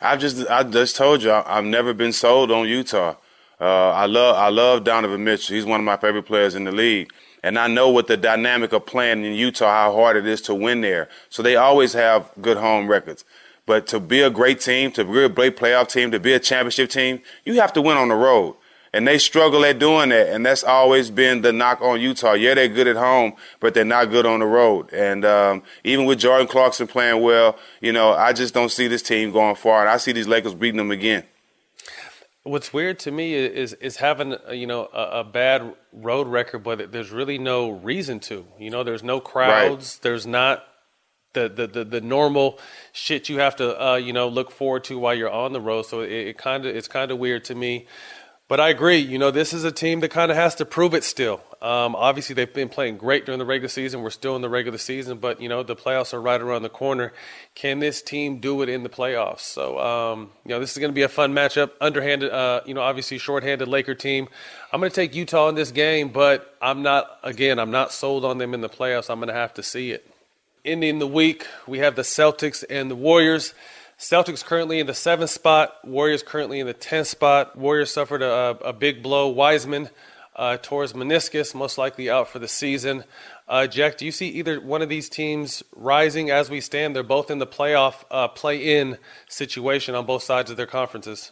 I've 0.00 0.18
just 0.18 0.48
I 0.48 0.64
just 0.64 0.96
told 0.96 1.22
you 1.22 1.30
I, 1.30 1.54
have 1.54 1.64
never 1.64 1.94
been 1.94 2.12
sold 2.12 2.50
on 2.50 2.66
Utah. 2.66 3.14
Uh, 3.60 3.90
I 3.90 4.06
love 4.06 4.36
I 4.36 4.48
love 4.48 4.82
Donovan 4.82 5.22
Mitchell. 5.22 5.54
He's 5.54 5.64
one 5.64 5.78
of 5.78 5.84
my 5.84 5.96
favorite 5.96 6.24
players 6.24 6.56
in 6.56 6.64
the 6.64 6.72
league, 6.72 7.12
and 7.44 7.56
I 7.56 7.68
know 7.68 7.88
what 7.88 8.08
the 8.08 8.16
dynamic 8.16 8.72
of 8.72 8.84
playing 8.84 9.24
in 9.24 9.34
Utah, 9.34 9.70
how 9.70 9.94
hard 9.94 10.16
it 10.16 10.26
is 10.26 10.42
to 10.42 10.54
win 10.54 10.80
there. 10.80 11.08
So 11.28 11.44
they 11.44 11.54
always 11.54 11.92
have 11.92 12.32
good 12.40 12.56
home 12.56 12.88
records. 12.88 13.24
But 13.64 13.86
to 13.88 14.00
be 14.00 14.22
a 14.22 14.30
great 14.30 14.60
team, 14.60 14.90
to 14.92 15.04
be 15.04 15.24
a 15.24 15.28
great 15.28 15.56
playoff 15.56 15.88
team, 15.88 16.10
to 16.10 16.18
be 16.18 16.32
a 16.32 16.40
championship 16.40 16.90
team, 16.90 17.20
you 17.44 17.60
have 17.60 17.72
to 17.74 17.82
win 17.82 17.96
on 17.96 18.08
the 18.08 18.16
road 18.16 18.56
and 18.92 19.08
they 19.08 19.18
struggle 19.18 19.64
at 19.64 19.78
doing 19.78 20.10
that. 20.10 20.28
And 20.28 20.44
that's 20.44 20.64
always 20.64 21.10
been 21.10 21.42
the 21.42 21.52
knock 21.52 21.80
on 21.80 22.00
Utah. 22.00 22.34
Yeah, 22.34 22.54
they're 22.54 22.68
good 22.68 22.86
at 22.86 22.96
home, 22.96 23.34
but 23.60 23.74
they're 23.74 23.84
not 23.84 24.10
good 24.10 24.26
on 24.26 24.40
the 24.40 24.46
road. 24.46 24.92
And 24.92 25.24
um, 25.24 25.62
even 25.84 26.04
with 26.04 26.18
Jordan 26.18 26.46
Clarkson 26.46 26.86
playing 26.86 27.22
well, 27.22 27.58
you 27.80 27.92
know, 27.92 28.12
I 28.12 28.32
just 28.32 28.52
don't 28.54 28.70
see 28.70 28.88
this 28.88 29.02
team 29.02 29.32
going 29.32 29.56
far. 29.56 29.80
And 29.80 29.88
I 29.88 29.96
see 29.96 30.12
these 30.12 30.28
Lakers 30.28 30.54
beating 30.54 30.78
them 30.78 30.90
again. 30.90 31.24
What's 32.44 32.72
weird 32.72 32.98
to 33.00 33.12
me 33.12 33.34
is 33.34 33.72
is 33.74 33.98
having 33.98 34.34
you 34.50 34.66
know 34.66 34.88
a, 34.92 35.20
a, 35.20 35.24
bad 35.24 35.76
road 35.92 36.26
record, 36.26 36.64
but 36.64 36.90
there's 36.90 37.12
really 37.12 37.38
no 37.38 37.70
reason 37.70 38.18
to. 38.20 38.44
You 38.58 38.68
know, 38.68 38.82
there's 38.82 39.04
no 39.04 39.20
crowds. 39.20 39.94
Right. 39.94 40.02
There's 40.02 40.26
not 40.26 40.64
the, 41.34 41.48
the, 41.48 41.66
the, 41.68 41.84
the, 41.84 42.00
normal 42.00 42.58
shit 42.92 43.28
you 43.28 43.38
have 43.38 43.54
to 43.56 43.80
uh, 43.80 43.94
you 43.94 44.12
know 44.12 44.26
look 44.26 44.50
forward 44.50 44.82
to 44.84 44.98
while 44.98 45.14
you're 45.14 45.30
on 45.30 45.52
the 45.52 45.60
road. 45.60 45.82
So 45.86 46.00
it, 46.00 46.10
it 46.10 46.36
kind 46.36 46.66
of 46.66 46.74
it's 46.74 46.88
kind 46.88 47.12
of 47.12 47.18
weird 47.18 47.44
to 47.44 47.54
me. 47.54 47.86
But 48.52 48.60
I 48.60 48.68
agree. 48.68 48.98
You 48.98 49.16
know, 49.16 49.30
this 49.30 49.54
is 49.54 49.64
a 49.64 49.72
team 49.72 50.00
that 50.00 50.10
kind 50.10 50.30
of 50.30 50.36
has 50.36 50.56
to 50.56 50.66
prove 50.66 50.92
it 50.92 51.04
still. 51.04 51.40
Um, 51.62 51.96
obviously, 51.96 52.34
they've 52.34 52.52
been 52.52 52.68
playing 52.68 52.98
great 52.98 53.24
during 53.24 53.38
the 53.38 53.46
regular 53.46 53.70
season. 53.70 54.02
We're 54.02 54.10
still 54.10 54.36
in 54.36 54.42
the 54.42 54.50
regular 54.50 54.76
season, 54.76 55.16
but 55.16 55.40
you 55.40 55.48
know 55.48 55.62
the 55.62 55.74
playoffs 55.74 56.12
are 56.12 56.20
right 56.20 56.38
around 56.38 56.60
the 56.60 56.68
corner. 56.68 57.14
Can 57.54 57.78
this 57.78 58.02
team 58.02 58.40
do 58.40 58.60
it 58.60 58.68
in 58.68 58.82
the 58.82 58.90
playoffs? 58.90 59.40
So, 59.40 59.78
um, 59.78 60.32
you 60.44 60.50
know, 60.50 60.60
this 60.60 60.72
is 60.72 60.76
going 60.76 60.90
to 60.90 60.94
be 60.94 61.00
a 61.00 61.08
fun 61.08 61.32
matchup. 61.32 61.70
Underhanded, 61.80 62.30
uh, 62.30 62.60
you 62.66 62.74
know, 62.74 62.82
obviously 62.82 63.16
shorthanded 63.16 63.68
Laker 63.68 63.94
team. 63.94 64.28
I'm 64.70 64.80
going 64.80 64.90
to 64.90 64.94
take 64.94 65.14
Utah 65.14 65.48
in 65.48 65.54
this 65.54 65.70
game, 65.70 66.10
but 66.10 66.54
I'm 66.60 66.82
not. 66.82 67.20
Again, 67.22 67.58
I'm 67.58 67.70
not 67.70 67.90
sold 67.90 68.22
on 68.22 68.36
them 68.36 68.52
in 68.52 68.60
the 68.60 68.68
playoffs. 68.68 69.08
I'm 69.08 69.18
going 69.18 69.28
to 69.28 69.34
have 69.34 69.54
to 69.54 69.62
see 69.62 69.92
it. 69.92 70.06
Ending 70.62 70.98
the 70.98 71.06
week, 71.06 71.46
we 71.66 71.78
have 71.78 71.96
the 71.96 72.02
Celtics 72.02 72.64
and 72.68 72.90
the 72.90 72.96
Warriors. 72.96 73.54
Celtics 74.02 74.44
currently 74.44 74.80
in 74.80 74.88
the 74.88 74.94
seventh 74.94 75.30
spot. 75.30 75.78
Warriors 75.84 76.24
currently 76.24 76.58
in 76.58 76.66
the 76.66 76.72
tenth 76.72 77.06
spot. 77.06 77.56
Warriors 77.56 77.92
suffered 77.92 78.20
a, 78.20 78.58
a 78.64 78.72
big 78.72 79.00
blow. 79.00 79.28
Wiseman 79.28 79.90
uh, 80.34 80.56
tore 80.60 80.82
his 80.82 80.92
meniscus, 80.92 81.54
most 81.54 81.78
likely 81.78 82.10
out 82.10 82.26
for 82.26 82.40
the 82.40 82.48
season. 82.48 83.04
Uh, 83.46 83.68
Jack, 83.68 83.98
do 83.98 84.04
you 84.04 84.10
see 84.10 84.26
either 84.30 84.60
one 84.60 84.82
of 84.82 84.88
these 84.88 85.08
teams 85.08 85.62
rising 85.76 86.30
as 86.30 86.50
we 86.50 86.60
stand? 86.60 86.96
They're 86.96 87.04
both 87.04 87.30
in 87.30 87.38
the 87.38 87.46
playoff 87.46 88.02
uh, 88.10 88.26
play-in 88.26 88.98
situation 89.28 89.94
on 89.94 90.04
both 90.04 90.24
sides 90.24 90.50
of 90.50 90.56
their 90.56 90.66
conferences. 90.66 91.30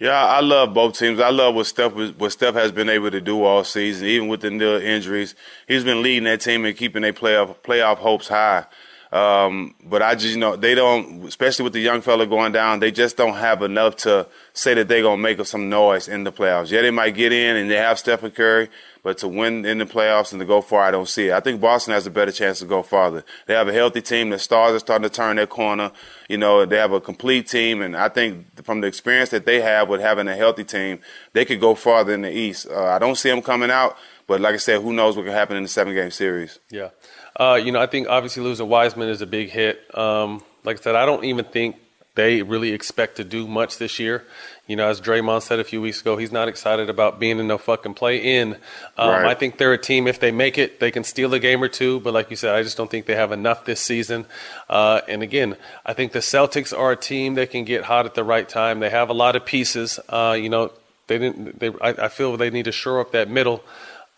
Yeah, 0.00 0.24
I 0.24 0.40
love 0.40 0.74
both 0.74 0.98
teams. 0.98 1.20
I 1.20 1.30
love 1.30 1.54
what 1.54 1.66
Steph 1.66 1.92
what 1.92 2.32
Steph 2.32 2.54
has 2.54 2.72
been 2.72 2.88
able 2.88 3.12
to 3.12 3.20
do 3.20 3.44
all 3.44 3.62
season, 3.62 4.08
even 4.08 4.26
with 4.26 4.40
the 4.40 4.50
injuries. 4.84 5.36
He's 5.68 5.84
been 5.84 6.02
leading 6.02 6.24
that 6.24 6.40
team 6.40 6.64
and 6.64 6.76
keeping 6.76 7.02
their 7.02 7.12
playoff 7.12 7.54
playoff 7.62 7.98
hopes 7.98 8.26
high. 8.26 8.66
Um, 9.12 9.74
but 9.84 10.02
I 10.02 10.14
just, 10.14 10.34
you 10.34 10.40
know, 10.40 10.56
they 10.56 10.74
don't, 10.74 11.24
especially 11.26 11.64
with 11.64 11.72
the 11.72 11.80
young 11.80 12.00
fella 12.00 12.26
going 12.26 12.52
down, 12.52 12.80
they 12.80 12.90
just 12.90 13.16
don't 13.16 13.34
have 13.34 13.62
enough 13.62 13.96
to 13.98 14.26
say 14.52 14.74
that 14.74 14.88
they're 14.88 15.02
going 15.02 15.18
to 15.18 15.22
make 15.22 15.44
some 15.46 15.68
noise 15.68 16.08
in 16.08 16.24
the 16.24 16.32
playoffs. 16.32 16.70
Yeah, 16.70 16.82
they 16.82 16.90
might 16.90 17.14
get 17.14 17.32
in 17.32 17.56
and 17.56 17.70
they 17.70 17.76
have 17.76 17.98
Stephen 17.98 18.32
Curry, 18.32 18.68
but 19.04 19.18
to 19.18 19.28
win 19.28 19.64
in 19.64 19.78
the 19.78 19.84
playoffs 19.84 20.32
and 20.32 20.40
to 20.40 20.44
go 20.44 20.60
far, 20.60 20.82
I 20.82 20.90
don't 20.90 21.08
see 21.08 21.28
it. 21.28 21.32
I 21.32 21.40
think 21.40 21.60
Boston 21.60 21.94
has 21.94 22.06
a 22.06 22.10
better 22.10 22.32
chance 22.32 22.58
to 22.58 22.64
go 22.64 22.82
farther. 22.82 23.24
They 23.46 23.54
have 23.54 23.68
a 23.68 23.72
healthy 23.72 24.02
team. 24.02 24.30
The 24.30 24.40
stars 24.40 24.74
are 24.74 24.80
starting 24.80 25.08
to 25.08 25.14
turn 25.14 25.36
their 25.36 25.46
corner. 25.46 25.92
You 26.28 26.38
know, 26.38 26.66
they 26.66 26.76
have 26.76 26.92
a 26.92 27.00
complete 27.00 27.46
team, 27.46 27.82
and 27.82 27.96
I 27.96 28.08
think 28.08 28.64
from 28.64 28.80
the 28.80 28.88
experience 28.88 29.30
that 29.30 29.46
they 29.46 29.60
have 29.60 29.88
with 29.88 30.00
having 30.00 30.26
a 30.26 30.34
healthy 30.34 30.64
team, 30.64 30.98
they 31.32 31.44
could 31.44 31.60
go 31.60 31.76
farther 31.76 32.12
in 32.12 32.22
the 32.22 32.36
East. 32.36 32.66
Uh, 32.68 32.86
I 32.86 32.98
don't 32.98 33.14
see 33.14 33.30
them 33.30 33.42
coming 33.42 33.70
out, 33.70 33.96
but 34.26 34.40
like 34.40 34.54
I 34.54 34.58
said, 34.58 34.82
who 34.82 34.92
knows 34.92 35.16
what 35.16 35.24
can 35.24 35.32
happen 35.32 35.56
in 35.56 35.62
the 35.62 35.68
seven 35.68 35.94
game 35.94 36.10
series. 36.10 36.58
Yeah. 36.70 36.88
Uh, 37.38 37.60
you 37.62 37.70
know, 37.70 37.80
I 37.80 37.86
think 37.86 38.08
obviously 38.08 38.42
losing 38.42 38.68
Wiseman 38.68 39.08
is 39.08 39.20
a 39.20 39.26
big 39.26 39.50
hit. 39.50 39.78
Um, 39.96 40.42
like 40.64 40.78
I 40.78 40.82
said, 40.82 40.94
I 40.96 41.04
don't 41.06 41.24
even 41.24 41.44
think 41.44 41.76
they 42.14 42.42
really 42.42 42.72
expect 42.72 43.16
to 43.16 43.24
do 43.24 43.46
much 43.46 43.76
this 43.76 43.98
year. 43.98 44.24
You 44.66 44.74
know, 44.74 44.88
as 44.88 45.00
Draymond 45.00 45.42
said 45.42 45.60
a 45.60 45.64
few 45.64 45.80
weeks 45.80 46.00
ago, 46.00 46.16
he's 46.16 46.32
not 46.32 46.48
excited 46.48 46.90
about 46.90 47.20
being 47.20 47.38
in 47.38 47.46
no 47.46 47.58
fucking 47.58 47.94
play 47.94 48.38
in. 48.38 48.54
Um, 48.96 49.10
right. 49.10 49.26
I 49.26 49.34
think 49.34 49.58
they're 49.58 49.74
a 49.74 49.78
team, 49.78 50.08
if 50.08 50.18
they 50.18 50.32
make 50.32 50.58
it, 50.58 50.80
they 50.80 50.90
can 50.90 51.04
steal 51.04 51.32
a 51.34 51.38
game 51.38 51.62
or 51.62 51.68
two. 51.68 52.00
But 52.00 52.14
like 52.14 52.30
you 52.30 52.36
said, 52.36 52.54
I 52.54 52.62
just 52.62 52.76
don't 52.76 52.90
think 52.90 53.06
they 53.06 53.14
have 53.14 53.32
enough 53.32 53.64
this 53.64 53.80
season. 53.80 54.24
Uh, 54.68 55.02
and 55.06 55.22
again, 55.22 55.56
I 55.84 55.92
think 55.92 56.12
the 56.12 56.18
Celtics 56.20 56.76
are 56.76 56.92
a 56.92 56.96
team 56.96 57.34
that 57.34 57.50
can 57.50 57.64
get 57.64 57.84
hot 57.84 58.06
at 58.06 58.14
the 58.14 58.24
right 58.24 58.48
time. 58.48 58.80
They 58.80 58.90
have 58.90 59.10
a 59.10 59.14
lot 59.14 59.36
of 59.36 59.44
pieces. 59.44 60.00
Uh, 60.08 60.36
you 60.40 60.48
know, 60.48 60.72
they 61.06 61.18
didn't. 61.18 61.60
They, 61.60 61.68
I, 61.80 62.06
I 62.06 62.08
feel 62.08 62.36
they 62.36 62.50
need 62.50 62.64
to 62.64 62.72
shore 62.72 62.98
up 63.00 63.12
that 63.12 63.28
middle. 63.28 63.62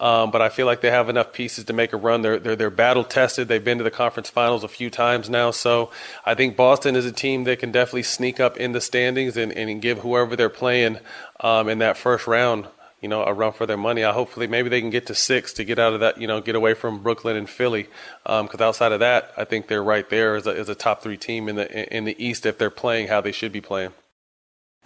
Um, 0.01 0.31
but 0.31 0.41
I 0.41 0.49
feel 0.49 0.67
like 0.67 0.81
they 0.81 0.91
have 0.91 1.09
enough 1.09 1.33
pieces 1.33 1.65
to 1.65 1.73
make 1.73 1.93
a 1.93 1.97
run. 1.97 2.23
They're, 2.23 2.39
they're, 2.39 2.55
they're 2.55 2.71
battle 2.71 3.03
tested. 3.03 3.49
They've 3.49 3.65
been 3.65 3.79
to 3.79 3.85
the 3.85 3.91
conference 3.91 4.31
finals 4.31 4.63
a 4.63 4.69
few 4.69 4.91
times 4.91 5.29
now. 5.29 5.51
So 5.51 5.91
I 6.25 6.35
think 6.35 6.57
Boston 6.57 6.95
is 6.95 7.05
a 7.05 7.13
team 7.13 7.45
that 7.45 7.59
can 7.59 7.73
definitely 7.73 8.05
sneak 8.05 8.39
up 8.39 8.57
in 8.57 8.73
the 8.73 8.81
standings 8.81 9.37
and, 9.37 9.53
and 9.53 9.83
give 9.83 9.99
whoever 9.99 10.37
they're 10.37 10.49
playing 10.49 10.99
um, 11.41 11.69
in 11.69 11.79
that 11.79 11.97
first 11.97 12.27
round 12.27 12.69
you 13.01 13.09
know, 13.09 13.23
a 13.23 13.33
run 13.33 13.53
for 13.53 13.67
their 13.67 13.77
money. 13.77 14.03
I 14.03 14.13
hopefully 14.13 14.47
maybe 14.47 14.69
they 14.69 14.81
can 14.81 14.91
get 14.91 15.07
to 15.07 15.15
six 15.15 15.53
to 15.55 15.65
get 15.65 15.79
out 15.79 15.95
of 15.95 16.01
that, 16.01 16.21
you 16.21 16.27
know, 16.27 16.41
get 16.41 16.57
away 16.57 16.75
from 16.75 17.03
Brooklyn 17.03 17.37
and 17.37 17.49
Philly. 17.49 17.89
Because 18.25 18.61
um, 18.61 18.63
outside 18.63 18.93
of 18.93 19.01
that, 19.01 19.33
I 19.37 19.45
think 19.45 19.69
they're 19.69 19.85
right 19.85 20.09
there 20.11 20.35
as 20.35 20.47
a, 20.47 20.51
as 20.51 20.69
a 20.69 20.75
top 20.75 21.03
three 21.03 21.17
team 21.17 21.49
in 21.49 21.57
the 21.57 21.97
in 21.97 22.05
the 22.05 22.17
East 22.25 22.45
if 22.45 22.59
they're 22.59 22.71
playing 22.71 23.09
how 23.09 23.21
they 23.21 23.33
should 23.33 23.53
be 23.53 23.61
playing. 23.61 23.93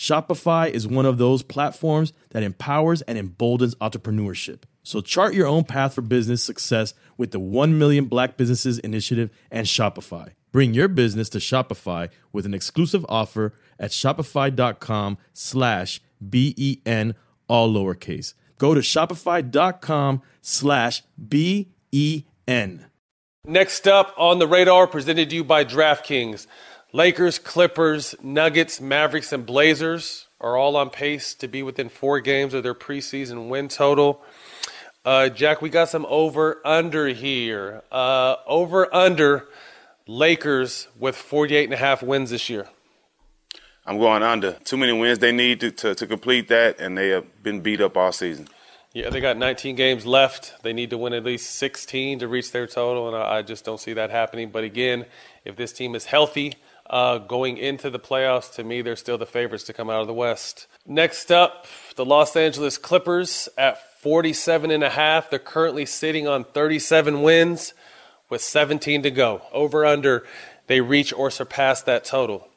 Shopify 0.00 0.70
is 0.70 0.88
one 0.88 1.04
of 1.04 1.18
those 1.18 1.42
platforms 1.42 2.14
that 2.30 2.42
empowers 2.42 3.02
and 3.02 3.18
emboldens 3.18 3.74
entrepreneurship. 3.82 4.62
So 4.82 5.02
chart 5.02 5.34
your 5.34 5.46
own 5.46 5.64
path 5.64 5.92
for 5.92 6.00
business 6.00 6.42
success 6.42 6.94
with 7.18 7.32
the 7.32 7.38
1 7.38 7.78
Million 7.78 8.06
Black 8.06 8.38
Businesses 8.38 8.78
Initiative 8.78 9.28
and 9.50 9.66
Shopify. 9.66 10.30
Bring 10.52 10.72
your 10.72 10.88
business 10.88 11.28
to 11.28 11.38
Shopify 11.38 12.08
with 12.32 12.46
an 12.46 12.54
exclusive 12.54 13.04
offer 13.10 13.52
at 13.78 13.90
shopify.com 13.90 15.18
slash 15.34 16.00
B-E-N, 16.26 17.14
all 17.46 17.70
lowercase. 17.70 18.32
Go 18.56 18.72
to 18.72 18.80
shopify.com 18.80 20.22
slash 20.40 21.02
B-E-N. 21.28 22.86
Next 23.46 23.86
up 23.86 24.14
on 24.16 24.38
the 24.38 24.46
radar, 24.46 24.86
presented 24.86 25.28
to 25.28 25.36
you 25.36 25.44
by 25.44 25.64
DraftKings. 25.64 26.46
Lakers, 26.92 27.38
Clippers, 27.38 28.16
Nuggets, 28.20 28.80
Mavericks, 28.80 29.32
and 29.32 29.46
Blazers 29.46 30.26
are 30.40 30.56
all 30.56 30.76
on 30.76 30.90
pace 30.90 31.34
to 31.34 31.46
be 31.46 31.62
within 31.62 31.88
four 31.88 32.18
games 32.18 32.52
of 32.52 32.64
their 32.64 32.74
preseason 32.74 33.48
win 33.48 33.68
total. 33.68 34.20
Uh, 35.04 35.28
Jack, 35.28 35.62
we 35.62 35.70
got 35.70 35.88
some 35.88 36.04
over 36.08 36.60
under 36.66 37.06
here. 37.06 37.82
Uh, 37.92 38.36
over 38.44 38.92
under 38.92 39.46
Lakers 40.08 40.88
with 40.98 41.14
48 41.14 41.64
and 41.64 41.74
a 41.74 41.76
half 41.76 42.02
wins 42.02 42.30
this 42.30 42.50
year. 42.50 42.68
I'm 43.86 43.98
going 43.98 44.24
under. 44.24 44.54
Too 44.64 44.76
many 44.76 44.92
wins 44.92 45.20
they 45.20 45.32
need 45.32 45.60
to, 45.60 45.70
to, 45.70 45.94
to 45.94 46.06
complete 46.08 46.48
that, 46.48 46.80
and 46.80 46.98
they 46.98 47.10
have 47.10 47.42
been 47.42 47.60
beat 47.60 47.80
up 47.80 47.96
all 47.96 48.10
season. 48.10 48.48
Yeah, 48.92 49.10
they 49.10 49.20
got 49.20 49.36
19 49.36 49.76
games 49.76 50.04
left. 50.04 50.60
They 50.64 50.72
need 50.72 50.90
to 50.90 50.98
win 50.98 51.12
at 51.12 51.22
least 51.22 51.54
16 51.54 52.18
to 52.18 52.28
reach 52.28 52.50
their 52.50 52.66
total, 52.66 53.06
and 53.06 53.16
I, 53.16 53.36
I 53.36 53.42
just 53.42 53.64
don't 53.64 53.78
see 53.78 53.92
that 53.92 54.10
happening. 54.10 54.50
But 54.50 54.64
again, 54.64 55.06
if 55.44 55.54
this 55.54 55.72
team 55.72 55.94
is 55.94 56.04
healthy 56.06 56.54
uh, 56.90 57.18
going 57.18 57.56
into 57.56 57.88
the 57.88 58.00
playoffs, 58.00 58.52
to 58.54 58.64
me, 58.64 58.82
they're 58.82 58.96
still 58.96 59.16
the 59.16 59.24
favorites 59.24 59.64
to 59.64 59.72
come 59.72 59.88
out 59.88 60.00
of 60.00 60.08
the 60.08 60.12
West. 60.12 60.66
Next 60.84 61.30
up, 61.30 61.66
the 61.94 62.04
Los 62.04 62.34
Angeles 62.34 62.76
Clippers 62.78 63.48
at 63.56 64.00
47 64.00 64.72
and 64.72 64.82
a 64.82 64.90
half. 64.90 65.30
They're 65.30 65.38
currently 65.38 65.86
sitting 65.86 66.26
on 66.26 66.42
37 66.42 67.22
wins 67.22 67.74
with 68.28 68.42
17 68.42 69.02
to 69.04 69.10
go. 69.12 69.42
Over 69.52 69.86
under, 69.86 70.26
they 70.66 70.80
reach 70.80 71.12
or 71.12 71.30
surpass 71.30 71.80
that 71.82 72.04
total. 72.04 72.48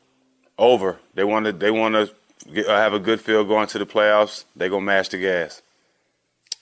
Over. 0.58 1.00
They 1.14 1.24
want 1.24 1.46
to. 1.46 1.52
They 1.52 1.72
want 1.72 1.96
to 1.96 2.64
have 2.68 2.94
a 2.94 3.00
good 3.00 3.22
feel 3.22 3.44
going 3.44 3.68
to 3.68 3.80
the 3.80 3.86
playoffs. 3.86 4.46
They 4.56 4.70
gonna 4.70 4.82
mash 4.86 5.10
the 5.10 5.18
gas. 5.18 5.62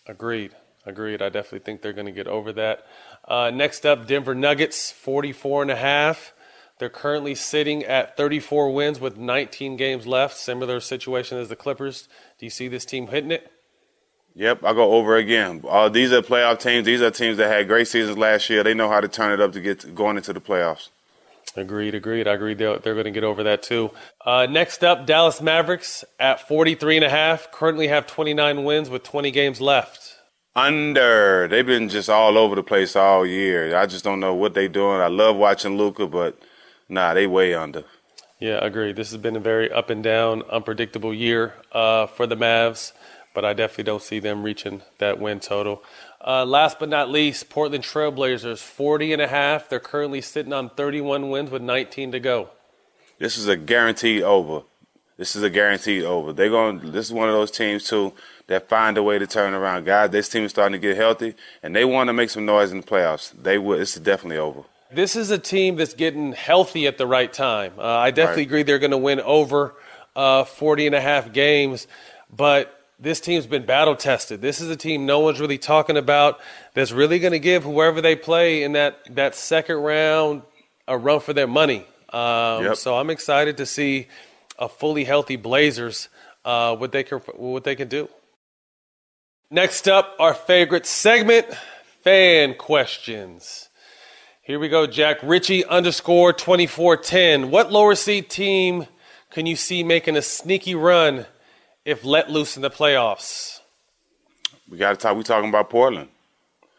Agreed. 0.08 0.52
Agreed. 0.86 1.22
I 1.22 1.30
definitely 1.30 1.60
think 1.60 1.82
they're 1.82 1.94
going 1.94 2.08
to 2.08 2.12
get 2.12 2.28
over 2.28 2.54
that. 2.54 2.88
Uh, 3.26 3.52
next 3.54 3.86
up, 3.86 4.08
Denver 4.08 4.34
Nuggets, 4.34 4.92
44 4.92 5.64
and 5.64 5.72
a 5.72 5.76
half. 5.76 6.34
They're 6.82 6.90
currently 6.90 7.36
sitting 7.36 7.84
at 7.84 8.18
34 8.18 8.74
wins 8.74 9.00
with 9.00 9.16
19 9.16 9.78
games 9.78 10.08
left. 10.08 10.36
Similar 10.36 10.80
situation 10.80 11.38
as 11.38 11.48
the 11.48 11.56
Clippers. 11.56 12.10
Do 12.40 12.46
you 12.48 12.50
see 12.50 12.68
this 12.68 12.86
team 12.86 13.06
hitting 13.06 13.30
it? 13.30 13.52
Yep, 14.34 14.64
I'll 14.64 14.74
go 14.74 14.94
over 14.94 15.16
again. 15.16 15.64
Uh, 15.70 15.90
these 15.90 16.12
are 16.12 16.24
playoff 16.24 16.60
teams. 16.60 16.88
These 16.88 17.04
are 17.04 17.12
teams 17.12 17.38
that 17.38 17.50
had 17.50 17.68
great 17.68 17.88
seasons 17.88 18.18
last 18.18 18.50
year. 18.50 18.64
They 18.64 18.74
know 18.74 18.90
how 18.90 19.00
to 19.00 19.08
turn 19.08 19.32
it 19.32 19.40
up 19.40 19.52
to 19.52 19.62
get 19.62 19.82
to 19.82 19.90
going 19.90 20.18
into 20.18 20.34
the 20.34 20.42
playoffs. 20.42 20.90
Agreed, 21.56 21.94
agreed. 21.94 22.28
I 22.28 22.34
agree. 22.34 22.56
They're, 22.56 22.80
they're 22.80 22.96
going 22.96 23.06
to 23.06 23.12
get 23.12 23.24
over 23.24 23.44
that 23.44 23.62
too. 23.62 23.92
Uh, 24.26 24.48
next 24.50 24.84
up, 24.84 25.06
Dallas 25.06 25.40
Mavericks 25.40 26.04
at 26.20 26.48
43 26.48 26.96
and 26.96 27.06
a 27.06 27.10
half. 27.12 27.52
Currently 27.52 27.90
have 27.90 28.08
29 28.08 28.64
wins 28.64 28.90
with 28.90 29.04
20 29.04 29.30
games 29.30 29.62
left. 29.62 30.16
Under. 30.56 31.48
They've 31.48 31.64
been 31.64 31.90
just 31.90 32.10
all 32.10 32.40
over 32.40 32.56
the 32.56 32.64
place 32.64 32.96
all 32.96 33.24
year. 33.24 33.78
I 33.78 33.86
just 33.86 34.04
don't 34.04 34.20
know 34.20 34.34
what 34.34 34.56
they're 34.56 34.68
doing. 34.68 35.00
I 35.00 35.10
love 35.10 35.36
watching 35.36 35.78
Luka, 35.78 36.08
but 36.08 36.42
nah, 36.92 37.14
they 37.14 37.26
way 37.26 37.54
under. 37.54 37.84
Yeah, 38.40 38.56
I 38.56 38.68
agree. 38.68 38.92
This 38.92 39.12
has 39.12 39.22
been 39.22 39.36
a 39.36 39.40
very 39.40 39.72
up 39.72 39.90
and 39.90 40.04
down, 40.04 40.42
unpredictable 40.44 41.14
year 41.14 41.54
uh, 41.72 42.08
for 42.08 42.26
the 42.26 42.36
Mavs, 42.36 42.92
but 43.34 43.46
I 43.46 43.54
definitely 43.54 43.84
don't 43.86 44.02
see 44.02 44.20
them 44.20 44.44
reaching 44.44 44.82
that 44.98 45.20
win 45.20 45.40
total. 45.40 45.84
Uh, 46.26 46.46
last 46.46 46.80
but 46.80 46.90
not 46.90 47.10
least, 47.10 47.50
Portland 47.50 47.84
Trailblazers, 47.84 48.60
40 48.60 49.14
and 49.14 49.22
a 49.22 49.28
half. 49.28 49.70
They're 49.70 49.80
currently 49.80 50.22
sitting 50.22 50.54
on 50.54 50.70
31 50.72 51.30
wins 51.30 51.52
with 51.52 51.62
19 51.62 52.12
to 52.12 52.20
go. 52.20 52.50
This 53.20 53.38
is 53.38 53.48
a 53.48 53.56
guaranteed 53.56 54.24
over. 54.24 54.64
This 55.18 55.36
is 55.36 55.44
a 55.44 55.50
guaranteed 55.52 56.04
over. 56.04 56.34
They're 56.34 56.50
going. 56.50 56.92
This 56.92 57.06
is 57.06 57.14
one 57.14 57.30
of 57.30 57.36
those 57.36 57.52
teams 57.52 57.84
too 57.84 58.14
that 58.48 58.68
find 58.68 58.98
a 58.98 59.04
way 59.04 59.20
to 59.20 59.28
turn 59.28 59.54
around. 59.54 59.86
Guys, 59.86 60.10
this 60.10 60.28
team 60.28 60.46
is 60.46 60.50
starting 60.50 60.82
to 60.82 60.88
get 60.88 60.98
healthy, 60.98 61.36
and 61.62 61.76
they 61.76 61.86
want 61.86 62.08
to 62.08 62.14
make 62.14 62.32
some 62.32 62.44
noise 62.44 62.72
in 62.72 62.82
the 62.82 62.88
playoffs. 62.88 63.32
They 63.32 63.60
will. 63.60 63.80
It's 63.80 63.94
definitely 64.00 64.40
over. 64.40 64.64
This 64.94 65.16
is 65.16 65.32
a 65.32 65.38
team 65.38 65.78
that's 65.78 65.94
getting 65.94 66.34
healthy 66.34 66.86
at 66.88 66.98
the 66.98 67.08
right 67.08 67.32
time. 67.32 67.74
Uh, 67.78 67.84
I 67.84 68.12
definitely 68.12 68.44
Right. 68.44 68.48
agree 68.48 68.64
they're 68.64 68.80
going 68.80 68.92
to 68.92 68.98
win 68.98 69.22
over 69.22 69.74
uh, 70.16 70.44
40 70.44 70.88
and 70.88 70.96
a 70.96 71.02
half 71.02 71.32
games, 71.32 71.88
but 72.30 72.78
this 73.00 73.22
team's 73.22 73.48
been 73.48 73.66
battle 73.66 73.96
tested. 73.96 74.42
This 74.42 74.60
is 74.60 74.70
a 74.70 74.76
team 74.76 75.06
no 75.06 75.20
one's 75.20 75.40
really 75.40 75.58
talking 75.58 75.96
about 75.98 76.40
that's 76.74 76.92
really 76.92 77.20
going 77.20 77.32
to 77.32 77.40
give 77.40 77.64
whoever 77.64 78.02
they 78.02 78.16
play 78.16 78.64
in 78.64 78.74
that, 78.74 79.00
that 79.16 79.34
second 79.36 79.78
round 79.78 80.42
a 80.88 80.98
run 80.98 81.20
for 81.22 81.34
their 81.34 81.48
money. 81.48 81.86
Um, 82.10 82.66
Yep. 82.66 82.76
So 82.76 82.98
I'm 82.98 83.10
excited 83.10 83.58
to 83.58 83.66
see 83.66 84.08
a 84.60 84.68
fully 84.68 85.06
healthy 85.06 85.38
Blazers, 85.38 86.10
uh, 86.44 86.76
what 86.76 86.92
they 86.92 87.04
can 87.04 87.20
what 87.20 87.64
they 87.64 87.76
can 87.76 87.88
do. 87.88 88.10
Next 89.50 89.88
up, 89.88 90.16
our 90.20 90.34
favorite 90.34 90.86
segment, 90.86 91.48
fan 92.04 92.56
questions. 92.56 93.70
Here 94.52 94.60
we 94.60 94.68
go, 94.68 94.86
Jack. 94.86 95.20
Richie 95.24 95.64
underscore 95.64 96.34
2410. 96.34 97.52
What 97.52 97.72
lower 97.72 97.96
seed 97.96 98.30
team 98.30 98.86
can 99.30 99.46
you 99.46 99.56
see 99.56 99.82
making 99.82 100.18
a 100.18 100.22
sneaky 100.22 100.76
run 100.76 101.26
if 101.86 102.04
let 102.04 102.30
loose 102.30 102.58
in 102.58 102.62
the 102.62 102.70
playoffs? 102.70 103.62
We 104.70 104.78
got 104.78 104.90
to 104.90 104.96
talk. 104.98 105.16
We 105.16 105.24
talking 105.24 105.48
about 105.48 105.70
Portland. 105.70 106.10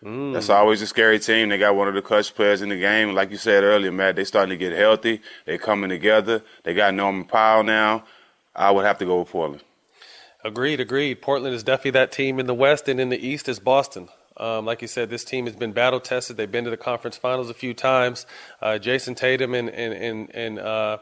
Hmm. 0.02 0.34
That's 0.34 0.50
always 0.50 0.82
a 0.82 0.86
scary 0.86 1.18
team. 1.18 1.48
They 1.48 1.56
got 1.56 1.74
one 1.74 1.88
of 1.88 1.94
the 1.94 2.02
clutch 2.02 2.34
players 2.34 2.60
in 2.60 2.68
the 2.68 2.78
game. 2.78 3.14
Like 3.14 3.30
you 3.30 3.38
said 3.38 3.64
earlier, 3.64 3.90
Matt, 3.90 4.16
they 4.16 4.24
starting 4.24 4.50
to 4.50 4.58
get 4.58 4.76
healthy. 4.76 5.22
They 5.46 5.56
coming 5.56 5.88
together. 5.88 6.42
They 6.64 6.74
got 6.74 6.92
Norman 6.92 7.24
Powell 7.24 7.62
now. 7.62 8.04
I 8.54 8.70
would 8.70 8.84
have 8.84 8.98
to 8.98 9.06
go 9.06 9.20
with 9.20 9.30
Portland. 9.30 9.64
Agreed, 10.44 10.78
agreed. 10.78 11.22
Portland 11.22 11.54
is 11.54 11.62
definitely 11.62 11.92
that 11.92 12.12
team 12.12 12.38
in 12.38 12.44
the 12.44 12.52
West, 12.52 12.86
and 12.86 13.00
in 13.00 13.08
the 13.08 13.26
East 13.26 13.48
is 13.48 13.58
Boston. 13.58 14.10
Um, 14.36 14.64
like 14.64 14.82
you 14.82 14.88
said, 14.88 15.10
this 15.10 15.24
team 15.24 15.46
has 15.46 15.56
been 15.56 15.72
battle 15.72 16.00
tested. 16.00 16.36
They've 16.36 16.50
been 16.50 16.64
to 16.64 16.70
the 16.70 16.76
conference 16.76 17.16
finals 17.16 17.50
a 17.50 17.54
few 17.54 17.74
times. 17.74 18.26
Uh, 18.60 18.78
Jayson 18.78 19.14
Tatum 19.14 19.54
and 19.54 19.68
and 19.68 19.92
and, 19.92 20.34
and 20.34 20.58
uh, 20.58 20.98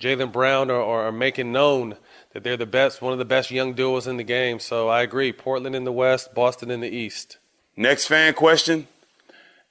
Jaylen 0.00 0.32
Brown 0.32 0.70
are, 0.70 0.82
are 0.82 1.12
making 1.12 1.52
known 1.52 1.96
that 2.32 2.42
they're 2.42 2.56
the 2.56 2.66
best, 2.66 3.00
one 3.00 3.12
of 3.12 3.18
the 3.18 3.24
best 3.24 3.50
young 3.50 3.74
duos 3.74 4.06
in 4.06 4.16
the 4.16 4.24
game. 4.24 4.58
So 4.58 4.88
I 4.88 5.02
agree. 5.02 5.32
Portland 5.32 5.74
in 5.74 5.84
the 5.84 5.92
West, 5.92 6.34
Boston 6.34 6.70
in 6.70 6.80
the 6.80 6.88
East. 6.88 7.38
Next 7.76 8.06
fan 8.06 8.34
question. 8.34 8.86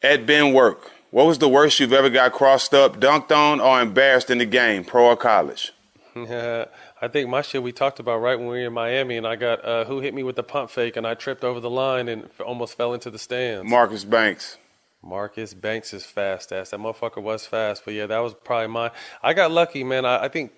Ed 0.02 0.26
Ben 0.26 0.54
Work. 0.54 0.92
What 1.12 1.28
was 1.28 1.38
the 1.38 1.48
worst 1.48 1.80
you've 1.80 1.94
ever 1.94 2.10
got 2.10 2.32
crossed 2.32 2.74
up, 2.74 3.00
dunked 3.00 3.32
on, 3.32 3.62
or 3.62 3.80
embarrassed 3.80 4.30
in 4.30 4.40
the 4.40 4.46
game, 4.46 4.84
pro 4.84 5.06
or 5.06 5.16
college? 5.16 5.72
I 7.04 7.08
think 7.10 7.30
my 7.30 7.42
shit 7.42 7.62
we 7.62 7.72
talked 7.74 8.00
about 8.00 8.20
right 8.22 8.38
when 8.40 8.48
we 8.48 8.60
were 8.62 8.68
in 8.68 8.74
Miami, 8.74 9.18
and 9.18 9.28
I 9.28 9.36
got 9.36 9.64
uh, 9.66 9.84
who 9.86 10.00
hit 10.00 10.14
me 10.14 10.24
with 10.24 10.36
the 10.38 10.44
pump 10.44 10.70
fake, 10.70 10.96
and 10.96 11.06
I 11.06 11.14
tripped 11.16 11.44
over 11.44 11.60
the 11.60 11.70
line 11.70 12.08
and 12.08 12.24
f- 12.26 12.42
almost 12.42 12.78
fell 12.78 12.94
into 12.94 13.10
the 13.10 13.20
stands. 13.20 13.70
Marcus 13.70 14.04
Banks. 14.06 14.58
Marcus 15.02 15.54
Banks 15.54 15.94
is 15.94 16.06
fast 16.06 16.54
ass. 16.54 16.70
That 16.70 16.80
motherfucker 16.80 17.22
was 17.22 17.46
fast, 17.46 17.84
but 17.84 17.94
yeah, 17.94 18.06
that 18.06 18.20
was 18.20 18.34
probably 18.46 18.68
mine. 18.68 18.92
I 19.22 19.34
got 19.34 19.52
lucky, 19.52 19.84
man. 19.84 20.06
I, 20.06 20.24
I 20.26 20.28
think 20.30 20.54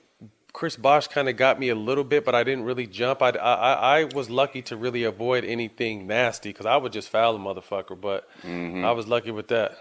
Chris 0.53 0.75
Bosh 0.75 1.07
kind 1.07 1.27
of 1.27 1.35
got 1.35 1.59
me 1.59 1.69
a 1.69 1.75
little 1.75 2.03
bit, 2.03 2.23
but 2.23 2.35
I 2.35 2.43
didn't 2.43 2.63
really 2.65 2.85
jump. 2.85 3.23
I, 3.23 3.29
I, 3.31 3.99
I 4.01 4.03
was 4.13 4.29
lucky 4.29 4.61
to 4.63 4.77
really 4.77 5.03
avoid 5.03 5.43
anything 5.45 6.05
nasty 6.05 6.49
because 6.49 6.67
I 6.67 6.77
would 6.77 6.93
just 6.93 7.09
foul 7.09 7.35
a 7.35 7.39
motherfucker. 7.39 7.99
But 7.99 8.29
I 8.43 8.91
was 8.91 9.07
lucky 9.07 9.31
with 9.31 9.47
that. 9.47 9.77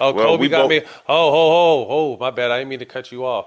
Oh, 0.00 0.10
Mm-hmm. 0.12 0.18
Well, 0.18 0.26
Kobe 0.36 0.48
got 0.48 0.62
both- 0.62 0.70
me. 0.70 0.80
Oh, 1.08 1.30
ho, 1.32 1.50
ho, 1.50 1.84
ho. 1.88 2.16
My 2.20 2.30
bad. 2.30 2.52
I 2.52 2.58
didn't 2.58 2.68
mean 2.70 2.78
to 2.78 2.86
cut 2.86 3.10
you 3.10 3.26
off. 3.26 3.46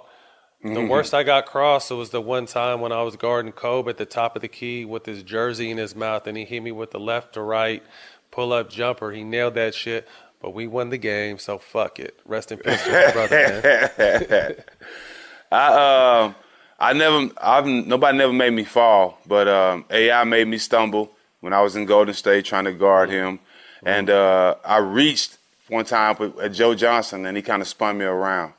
The 0.63 0.69
Mhm. 0.69 0.87
worst 0.89 1.13
I 1.13 1.23
got 1.23 1.45
crossed 1.45 1.91
was 1.91 2.11
the 2.11 2.21
one 2.21 2.45
time 2.45 2.79
when 2.79 2.91
I 2.93 3.01
was 3.03 3.15
guarding 3.17 3.51
Kobe 3.51 3.89
at 3.89 3.97
the 3.97 4.05
top 4.05 4.35
of 4.35 4.41
the 4.41 4.47
key 4.47 4.85
with 4.85 5.05
his 5.05 5.21
jersey 5.23 5.69
in 5.69 5.77
his 5.77 5.95
mouth, 5.95 6.25
and 6.25 6.37
he 6.37 6.45
hit 6.45 6.61
me 6.63 6.71
with 6.71 6.91
the 6.91 6.99
left 6.99 7.33
to 7.33 7.41
right 7.41 7.83
pull 8.31 8.53
up 8.53 8.69
jumper. 8.69 9.11
He 9.11 9.23
nailed 9.23 9.55
that 9.55 9.75
shit, 9.75 10.07
but 10.41 10.53
we 10.53 10.65
won 10.67 10.89
the 10.89 10.97
game, 10.97 11.37
so 11.37 11.57
fuck 11.57 11.99
it. 11.99 12.17
Rest 12.25 12.51
in 12.51 12.59
peace 12.59 12.83
to 12.83 12.93
my 12.93 13.07
brother, 13.07 13.37
man. 13.37 13.65
I 15.51 16.23
um 16.23 16.35
I 16.79 16.93
never 16.93 17.29
I've 17.41 17.65
nobody 17.65 18.17
never 18.17 18.33
made 18.33 18.53
me 18.53 18.63
fall, 18.63 19.19
but 19.27 19.47
um 19.47 19.85
AI 19.91 20.23
made 20.23 20.47
me 20.47 20.57
stumble 20.57 21.11
when 21.41 21.53
I 21.53 21.61
was 21.61 21.75
in 21.75 21.85
Golden 21.85 22.13
State 22.13 22.45
trying 22.45 22.65
to 22.65 22.71
guard 22.73 23.09
him. 23.09 23.39
And 23.85 24.09
uh 24.09 24.55
I 24.65 24.77
reached 24.77 25.37
one 25.67 25.85
time 25.85 26.15
with, 26.19 26.39
at 26.39 26.53
Joe 26.53 26.73
Johnson 26.73 27.25
and 27.25 27.35
he 27.37 27.43
kind 27.43 27.61
of 27.61 27.67
spun 27.67 27.97
me 27.97 28.05
around. 28.05 28.53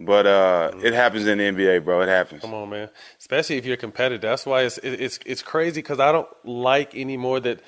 But 0.00 0.26
uh 0.26 0.70
it 0.82 0.92
happens 0.94 1.26
in 1.26 1.38
the 1.38 1.44
NBA, 1.44 1.84
bro. 1.84 2.00
It 2.02 2.08
happens. 2.08 2.42
Come 2.42 2.54
on, 2.54 2.70
man. 2.70 2.88
Especially 3.18 3.56
if 3.56 3.66
you're 3.66 3.76
competitive. 3.76 4.20
That's 4.20 4.46
why 4.46 4.62
it's 4.62 4.78
it, 4.78 5.00
it's 5.00 5.18
it's 5.26 5.42
crazy 5.42 5.80
because 5.80 5.98
I 5.98 6.12
don't 6.12 6.28
like 6.44 6.94
anymore 6.94 7.40
that. 7.40 7.60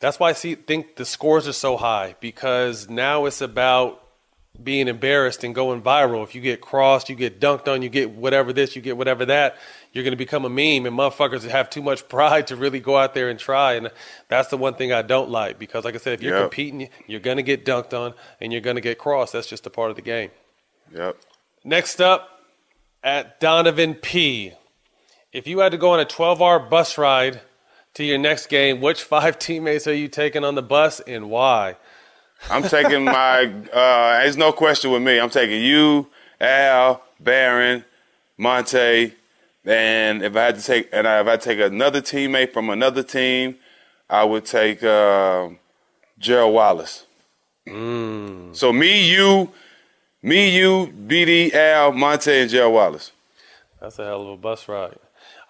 That's 0.00 0.18
why 0.18 0.30
I 0.30 0.32
see 0.32 0.54
think 0.54 0.96
the 0.96 1.04
scores 1.04 1.46
are 1.46 1.52
so 1.52 1.76
high 1.76 2.16
because 2.20 2.88
now 2.88 3.26
it's 3.26 3.40
about 3.40 4.02
being 4.62 4.88
embarrassed 4.88 5.44
and 5.44 5.54
going 5.54 5.82
viral. 5.82 6.24
If 6.24 6.34
you 6.34 6.40
get 6.40 6.60
crossed, 6.60 7.08
you 7.08 7.14
get 7.14 7.40
dunked 7.40 7.68
on, 7.68 7.82
you 7.82 7.88
get 7.88 8.10
whatever 8.10 8.52
this, 8.52 8.74
you 8.74 8.82
get 8.82 8.96
whatever 8.96 9.24
that, 9.26 9.56
you're 9.92 10.02
going 10.02 10.12
to 10.12 10.16
become 10.16 10.44
a 10.44 10.48
meme. 10.48 10.84
And 10.86 10.98
motherfuckers 10.98 11.48
have 11.48 11.70
too 11.70 11.82
much 11.82 12.08
pride 12.08 12.48
to 12.48 12.56
really 12.56 12.80
go 12.80 12.96
out 12.96 13.14
there 13.14 13.28
and 13.28 13.38
try. 13.38 13.74
And 13.74 13.90
that's 14.28 14.48
the 14.48 14.56
one 14.56 14.74
thing 14.74 14.92
I 14.92 15.02
don't 15.02 15.30
like 15.30 15.60
because, 15.60 15.84
like 15.84 15.94
I 15.94 15.98
said, 15.98 16.14
if 16.14 16.22
you're 16.22 16.34
Yep. 16.34 16.50
competing, 16.50 16.88
you're 17.06 17.20
going 17.20 17.36
to 17.36 17.42
get 17.44 17.64
dunked 17.64 17.92
on 17.92 18.14
and 18.40 18.52
you're 18.52 18.60
going 18.60 18.74
to 18.76 18.82
get 18.82 18.98
crossed. 18.98 19.32
That's 19.32 19.46
just 19.46 19.64
a 19.66 19.70
part 19.70 19.90
of 19.90 19.96
the 19.96 20.02
game. 20.02 20.30
Yep. 20.92 21.16
Next 21.64 22.00
up, 22.00 22.40
at 23.02 23.40
Donovan 23.40 23.94
P. 23.94 24.52
If 25.32 25.46
you 25.46 25.60
had 25.60 25.72
to 25.72 25.78
go 25.78 25.92
on 25.92 26.00
a 26.00 26.04
12 26.04 26.42
hour 26.42 26.58
bus 26.58 26.98
ride 26.98 27.40
to 27.94 28.04
your 28.04 28.18
next 28.18 28.46
game, 28.46 28.80
which 28.80 29.02
five 29.02 29.38
teammates 29.46 29.86
are 29.86 29.94
you 29.94 30.08
taking 30.08 30.44
on 30.44 30.54
the 30.54 30.62
bus 30.62 31.00
and 31.00 31.30
why? 31.30 31.76
I'm 32.50 32.62
taking 32.62 33.04
my 33.04 33.52
uh 33.72 34.20
there's 34.20 34.36
no 34.36 34.52
question 34.52 34.92
with 34.92 35.02
me. 35.02 35.18
I'm 35.18 35.30
taking 35.30 35.60
you, 35.60 36.08
Al, 36.40 37.02
Baron, 37.18 37.84
Monta, 38.38 39.12
and 39.64 40.22
if 40.22 40.36
I 40.36 40.44
had 40.44 40.56
to 40.56 40.62
take 40.62 40.88
and 40.92 41.06
if 41.06 41.26
I 41.26 41.36
take 41.36 41.58
another 41.58 42.00
teammate 42.00 42.52
from 42.52 42.70
another 42.70 43.02
team, 43.02 43.56
I 44.08 44.24
would 44.24 44.46
take 44.46 44.82
uh, 44.82 45.48
Gerald 46.18 46.54
Wallace. 46.54 47.04
So 47.66 48.72
me, 48.72 49.10
you, 49.10 49.52
me, 50.22 50.56
you, 50.56 50.92
BD, 51.06 51.52
Al, 51.54 51.92
Monta, 51.92 52.42
and 52.42 52.50
Gerald 52.50 52.74
Wallace. 52.74 53.12
That's 53.80 53.98
a 53.98 54.04
hell 54.04 54.22
of 54.22 54.28
a 54.28 54.36
bus 54.36 54.68
ride. 54.68 54.98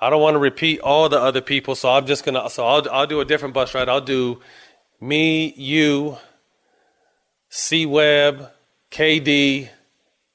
I 0.00 0.10
don't 0.10 0.22
want 0.22 0.34
to 0.34 0.38
repeat 0.38 0.80
all 0.80 1.08
the 1.08 1.20
other 1.20 1.40
people, 1.40 1.74
so 1.74 1.90
I'm 1.90 2.06
just 2.06 2.24
gonna. 2.24 2.48
So 2.50 2.66
I'll 2.66 2.88
I'll 2.90 3.06
do 3.06 3.20
a 3.20 3.24
different 3.24 3.54
bus 3.54 3.74
ride. 3.74 3.88
I'll 3.88 4.00
do 4.00 4.40
me, 5.00 5.54
you, 5.56 6.18
C 7.48 7.86
Webb, 7.86 8.50
KD, 8.90 9.68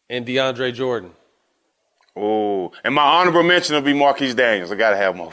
and 0.09 0.25
DeAndre 0.25 0.73
Jordan. 0.73 1.11
Oh, 2.15 2.71
and 2.83 2.93
my 2.93 3.03
honorable 3.03 3.43
mention 3.43 3.75
will 3.75 3.81
be 3.81 3.93
Marquis 3.93 4.33
Daniels. 4.33 4.71
I 4.71 4.75
gotta 4.75 4.97
have 4.97 5.15
my 5.15 5.29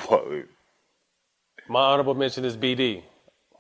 My 1.69 1.81
honorable 1.81 2.15
mention 2.15 2.45
is 2.45 2.57
BD. 2.57 3.03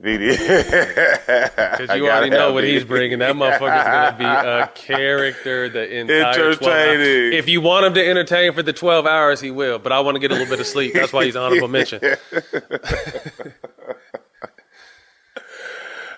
BD. 0.03 0.37
Because 1.81 1.97
you 1.97 2.09
already 2.09 2.31
know 2.31 2.53
what 2.53 2.65
he's 2.65 2.85
bringing. 2.85 3.19
That 3.21 3.35
motherfucker's 3.37 3.85
gonna 3.85 4.17
be 4.19 4.25
a 4.25 4.67
character 4.75 5.69
the 5.69 5.99
entire 5.99 6.55
12 6.55 6.63
hours. 6.63 7.35
If 7.35 7.49
you 7.49 7.61
want 7.61 7.87
him 7.87 7.95
to 7.95 8.07
entertain 8.07 8.53
for 8.53 8.63
the 8.63 8.73
twelve 8.73 9.07
hours, 9.07 9.41
he 9.41 9.51
will. 9.51 9.79
But 9.79 9.93
I 9.93 10.01
want 10.01 10.17
to 10.17 10.19
get 10.19 10.31
a 10.31 10.35
little 10.35 10.49
bit 10.49 10.61
of 10.61 10.67
sleep. 10.67 10.93
That's 10.95 11.13
why 11.13 11.25
he's 11.25 11.37
honorable 11.37 11.69
mention. 11.79 12.01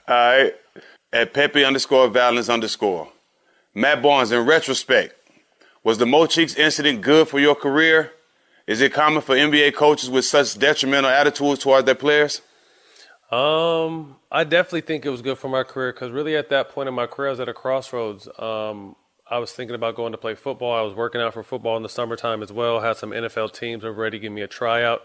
All 0.09 0.14
right. 0.16 0.55
At 1.12 1.35
Pepe 1.35 1.64
underscore 1.64 2.09
Valens 2.09 2.49
underscore. 2.49 3.09
Matt 3.75 4.03
Barnes, 4.03 4.33
in 4.33 4.45
retrospect, 4.47 5.14
Was 5.85 5.99
the 5.99 6.07
Mo 6.07 6.27
Cheeks 6.27 6.55
incident 6.57 7.03
good 7.03 7.29
for 7.29 7.38
your 7.38 7.55
career? 7.55 8.12
Is 8.66 8.81
it 8.81 8.92
common 8.92 9.23
for 9.23 9.35
NBA 9.35 9.75
coaches 9.75 10.09
with 10.09 10.25
such 10.25 10.59
detrimental 10.59 11.11
attitudes 11.11 11.62
towards 11.62 11.85
their 11.87 11.95
players? 11.95 12.40
Um, 13.33 14.16
I 14.31 14.45
definitely 14.45 14.83
think 14.83 15.07
it 15.07 15.11
was 15.11 15.23
good 15.23 15.38
for 15.38 15.49
my 15.49 15.62
career 15.62 15.92
because 15.92 16.11
really 16.11 16.37
at 16.37 16.51
that 16.51 16.68
point 16.68 16.88
in 16.88 16.95
my 16.95 17.07
career, 17.07 17.29
I 17.29 17.31
was 17.31 17.40
at 17.40 17.49
a 17.49 17.55
crossroads. 17.55 18.29
Um, 18.38 18.95
I 19.31 19.38
was 19.38 19.53
thinking 19.53 19.75
about 19.75 19.97
going 19.97 20.12
to 20.12 20.18
play 20.18 20.35
football. 20.35 20.75
I 20.75 20.83
was 20.83 20.95
working 20.95 21.23
out 21.23 21.33
for 21.33 21.42
football 21.42 21.79
in 21.79 21.83
the 21.83 21.88
summertime 21.88 22.42
as 22.42 22.53
well. 22.53 22.81
Had 22.81 22.99
some 22.99 23.11
NFL 23.11 23.55
teams 23.55 23.85
were 23.85 23.92
ready 23.92 24.18
to 24.18 24.23
give 24.23 24.33
me 24.33 24.42
a 24.42 24.47
tryout, 24.49 25.01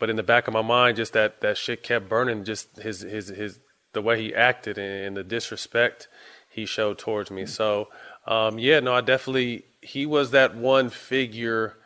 but 0.00 0.10
in 0.10 0.16
the 0.16 0.24
back 0.24 0.48
of 0.48 0.54
my 0.54 0.62
mind, 0.62 0.96
just 0.96 1.12
that 1.12 1.40
that 1.42 1.56
shit 1.56 1.84
kept 1.84 2.08
burning. 2.08 2.42
Just 2.42 2.78
his 2.78 3.02
his 3.02 3.28
his 3.28 3.60
the 3.92 4.02
way 4.02 4.20
he 4.20 4.34
acted 4.34 4.76
and 4.76 5.16
the 5.16 5.22
disrespect 5.22 6.08
he 6.48 6.66
showed 6.66 6.98
towards 6.98 7.30
me. 7.30 7.46
So 7.46 7.88
um, 8.26 8.58
yeah, 8.58 8.80
no, 8.80 8.94
I 8.94 9.00
definitely 9.00 9.66
he 9.80 10.06
was 10.06 10.32
that 10.32 10.56
one 10.56 10.90
figure 10.90 11.76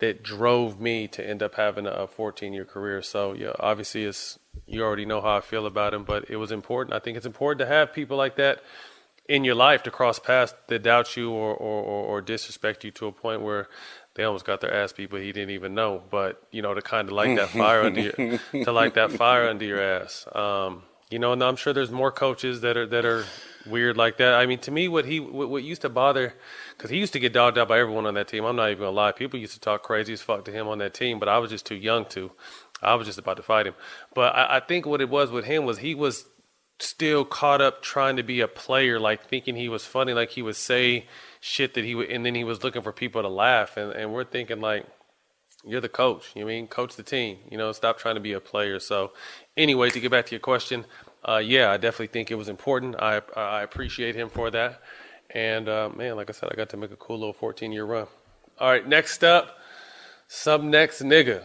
that 0.00 0.22
drove 0.22 0.80
me 0.80 1.06
to 1.08 1.26
end 1.26 1.42
up 1.42 1.56
having 1.56 1.86
a 1.86 2.06
14 2.06 2.54
year 2.54 2.64
career. 2.64 3.02
So 3.02 3.34
yeah, 3.34 3.52
obviously 3.60 4.04
it's 4.04 4.38
you 4.66 4.82
already 4.82 5.04
know 5.04 5.20
how 5.20 5.36
I 5.36 5.40
feel 5.40 5.66
about 5.66 5.94
him, 5.94 6.04
but 6.04 6.30
it 6.30 6.36
was 6.36 6.52
important. 6.52 6.94
I 6.94 6.98
think 6.98 7.16
it's 7.16 7.26
important 7.26 7.58
to 7.60 7.66
have 7.66 7.92
people 7.92 8.16
like 8.16 8.36
that 8.36 8.62
in 9.28 9.44
your 9.44 9.54
life 9.54 9.82
to 9.84 9.90
cross 9.90 10.18
paths 10.18 10.54
that 10.68 10.82
doubt 10.82 11.16
you 11.16 11.30
or, 11.30 11.54
or, 11.54 11.82
or, 11.82 12.20
disrespect 12.20 12.84
you 12.84 12.90
to 12.90 13.06
a 13.06 13.12
point 13.12 13.40
where 13.40 13.68
they 14.14 14.22
almost 14.22 14.44
got 14.44 14.60
their 14.60 14.72
ass 14.72 14.92
beat, 14.92 15.10
but 15.10 15.22
he 15.22 15.32
didn't 15.32 15.50
even 15.50 15.74
know. 15.74 16.02
But 16.10 16.42
you 16.50 16.62
know, 16.62 16.74
to 16.74 16.82
kind 16.82 17.08
of 17.08 17.14
light 17.14 17.36
that 17.36 17.48
fire 17.48 17.82
under 17.82 18.00
your, 18.00 18.38
to 18.64 18.72
light 18.72 18.94
that 18.94 19.12
fire 19.12 19.48
under 19.48 19.64
your 19.64 19.80
ass. 19.80 20.26
Um, 20.34 20.82
you 21.10 21.18
know, 21.18 21.32
and 21.32 21.42
I'm 21.42 21.56
sure 21.56 21.72
there's 21.72 21.90
more 21.90 22.10
coaches 22.10 22.60
that 22.62 22.76
are 22.76 22.86
that 22.86 23.04
are 23.04 23.24
weird 23.66 23.96
like 23.96 24.18
that. 24.18 24.34
I 24.34 24.46
mean, 24.46 24.58
to 24.60 24.70
me, 24.70 24.88
what 24.88 25.04
he 25.04 25.20
what, 25.20 25.48
what 25.48 25.62
used 25.62 25.82
to 25.82 25.88
bother, 25.88 26.34
because 26.76 26.90
he 26.90 26.98
used 26.98 27.12
to 27.14 27.20
get 27.20 27.32
dogged 27.32 27.58
out 27.58 27.68
by 27.68 27.78
everyone 27.78 28.06
on 28.06 28.14
that 28.14 28.28
team. 28.28 28.44
I'm 28.44 28.56
not 28.56 28.70
even 28.70 28.80
gonna 28.80 28.90
lie. 28.90 29.12
People 29.12 29.38
used 29.38 29.54
to 29.54 29.60
talk 29.60 29.82
crazy 29.82 30.12
as 30.12 30.22
fuck 30.22 30.44
to 30.46 30.52
him 30.52 30.68
on 30.68 30.78
that 30.78 30.94
team, 30.94 31.18
but 31.18 31.28
I 31.28 31.38
was 31.38 31.50
just 31.50 31.66
too 31.66 31.76
young 31.76 32.04
to. 32.06 32.30
I 32.84 32.94
was 32.94 33.06
just 33.06 33.18
about 33.18 33.36
to 33.36 33.42
fight 33.42 33.66
him. 33.66 33.74
But 34.14 34.34
I, 34.34 34.56
I 34.56 34.60
think 34.60 34.86
what 34.86 35.00
it 35.00 35.08
was 35.08 35.30
with 35.30 35.44
him 35.44 35.64
was 35.64 35.78
he 35.78 35.94
was 35.94 36.26
still 36.78 37.24
caught 37.24 37.60
up 37.60 37.82
trying 37.82 38.16
to 38.16 38.22
be 38.22 38.40
a 38.40 38.48
player, 38.48 38.98
like 38.98 39.28
thinking 39.28 39.56
he 39.56 39.68
was 39.68 39.84
funny, 39.84 40.12
like 40.12 40.30
he 40.30 40.42
would 40.42 40.56
say 40.56 41.06
shit 41.40 41.74
that 41.74 41.84
he 41.84 41.94
would, 41.94 42.10
and 42.10 42.24
then 42.24 42.34
he 42.34 42.44
was 42.44 42.62
looking 42.62 42.82
for 42.82 42.92
people 42.92 43.22
to 43.22 43.28
laugh, 43.28 43.76
and 43.76 43.92
and 43.92 44.12
we're 44.12 44.24
thinking 44.24 44.60
like. 44.60 44.86
You're 45.66 45.80
the 45.80 45.88
coach. 45.88 46.30
You 46.34 46.44
mean 46.44 46.66
coach 46.66 46.94
the 46.94 47.02
team. 47.02 47.38
You 47.50 47.56
know, 47.56 47.72
stop 47.72 47.96
trying 47.96 48.16
to 48.16 48.20
be 48.20 48.34
a 48.34 48.38
player. 48.40 48.78
So, 48.78 49.12
anyway, 49.56 49.88
to 49.88 49.98
get 49.98 50.10
back 50.10 50.26
to 50.26 50.32
your 50.32 50.40
question, 50.40 50.84
uh, 51.26 51.38
yeah, 51.38 51.70
I 51.70 51.78
definitely 51.78 52.08
think 52.08 52.30
it 52.30 52.34
was 52.34 52.50
important. 52.50 52.96
I 52.98 53.22
I 53.34 53.62
appreciate 53.62 54.14
him 54.14 54.28
for 54.28 54.50
that. 54.50 54.82
And 55.30 55.68
uh, 55.68 55.90
man, 55.96 56.16
like 56.16 56.30
I 56.30 56.32
said, 56.32 56.50
I 56.52 56.54
got 56.54 56.68
to 56.70 56.76
make 56.76 56.92
a 56.92 56.96
cool 56.96 57.18
little 57.18 57.32
14 57.32 57.72
year 57.72 57.84
run. 57.84 58.06
All 58.58 58.70
right, 58.70 58.86
next 58.86 59.24
up, 59.24 59.58
some 60.28 60.70
next 60.70 61.02
nigga. 61.02 61.44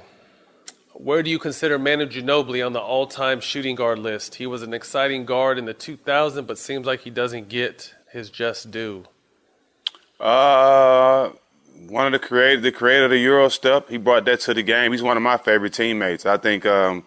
Where 0.94 1.24
do 1.24 1.30
you 1.30 1.40
consider 1.40 1.80
Manu 1.80 2.08
Ginobili 2.08 2.66
on 2.66 2.74
the 2.74 2.80
all 2.80 3.08
time 3.08 3.40
shooting 3.40 3.76
guard 3.76 4.00
list? 4.00 4.36
He 4.36 4.48
was 4.48 4.64
an 4.64 4.74
exciting 4.74 5.26
guard 5.26 5.58
in 5.58 5.66
the 5.66 5.74
2000s, 5.74 6.46
but 6.46 6.58
seems 6.58 6.86
like 6.86 7.02
he 7.02 7.10
doesn't 7.10 7.48
get 7.48 7.94
his 8.12 8.30
just 8.30 8.72
due. 8.72 9.06
Uh, 10.20 11.30
one 11.88 12.06
of 12.06 12.12
the 12.12 12.20
creator, 12.20 12.60
the 12.60 12.72
creator 12.72 13.06
of 13.06 13.12
the 13.12 13.18
Euro 13.20 13.50
step, 13.50 13.90
he 13.90 13.98
brought 13.98 14.26
that 14.26 14.42
to 14.42 14.54
the 14.54 14.64
game. 14.64 14.92
He's 14.92 15.02
one 15.02 15.16
of 15.16 15.24
my 15.24 15.38
favorite 15.38 15.74
teammates. 15.74 16.26
I 16.26 16.38
think 16.38 16.66
um, 16.66 17.06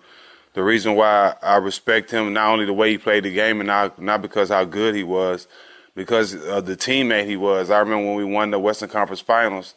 the 0.54 0.62
reason 0.62 0.94
why 0.94 1.34
I 1.42 1.56
respect 1.56 2.10
him, 2.10 2.32
not 2.32 2.50
only 2.50 2.64
the 2.64 2.72
way 2.72 2.90
he 2.92 2.98
played 2.98 3.24
the 3.24 3.34
game 3.34 3.60
and 3.60 3.66
not, 3.66 4.00
not 4.00 4.22
because 4.22 4.48
how 4.48 4.64
good 4.64 4.94
he 4.94 5.02
was, 5.02 5.46
because 5.94 6.34
of 6.34 6.66
the 6.66 6.76
teammate 6.76 7.26
he 7.26 7.36
was. 7.36 7.70
I 7.70 7.80
remember 7.80 8.06
when 8.06 8.16
we 8.16 8.24
won 8.24 8.50
the 8.50 8.58
Western 8.58 8.88
Conference 8.88 9.20
Finals 9.20 9.74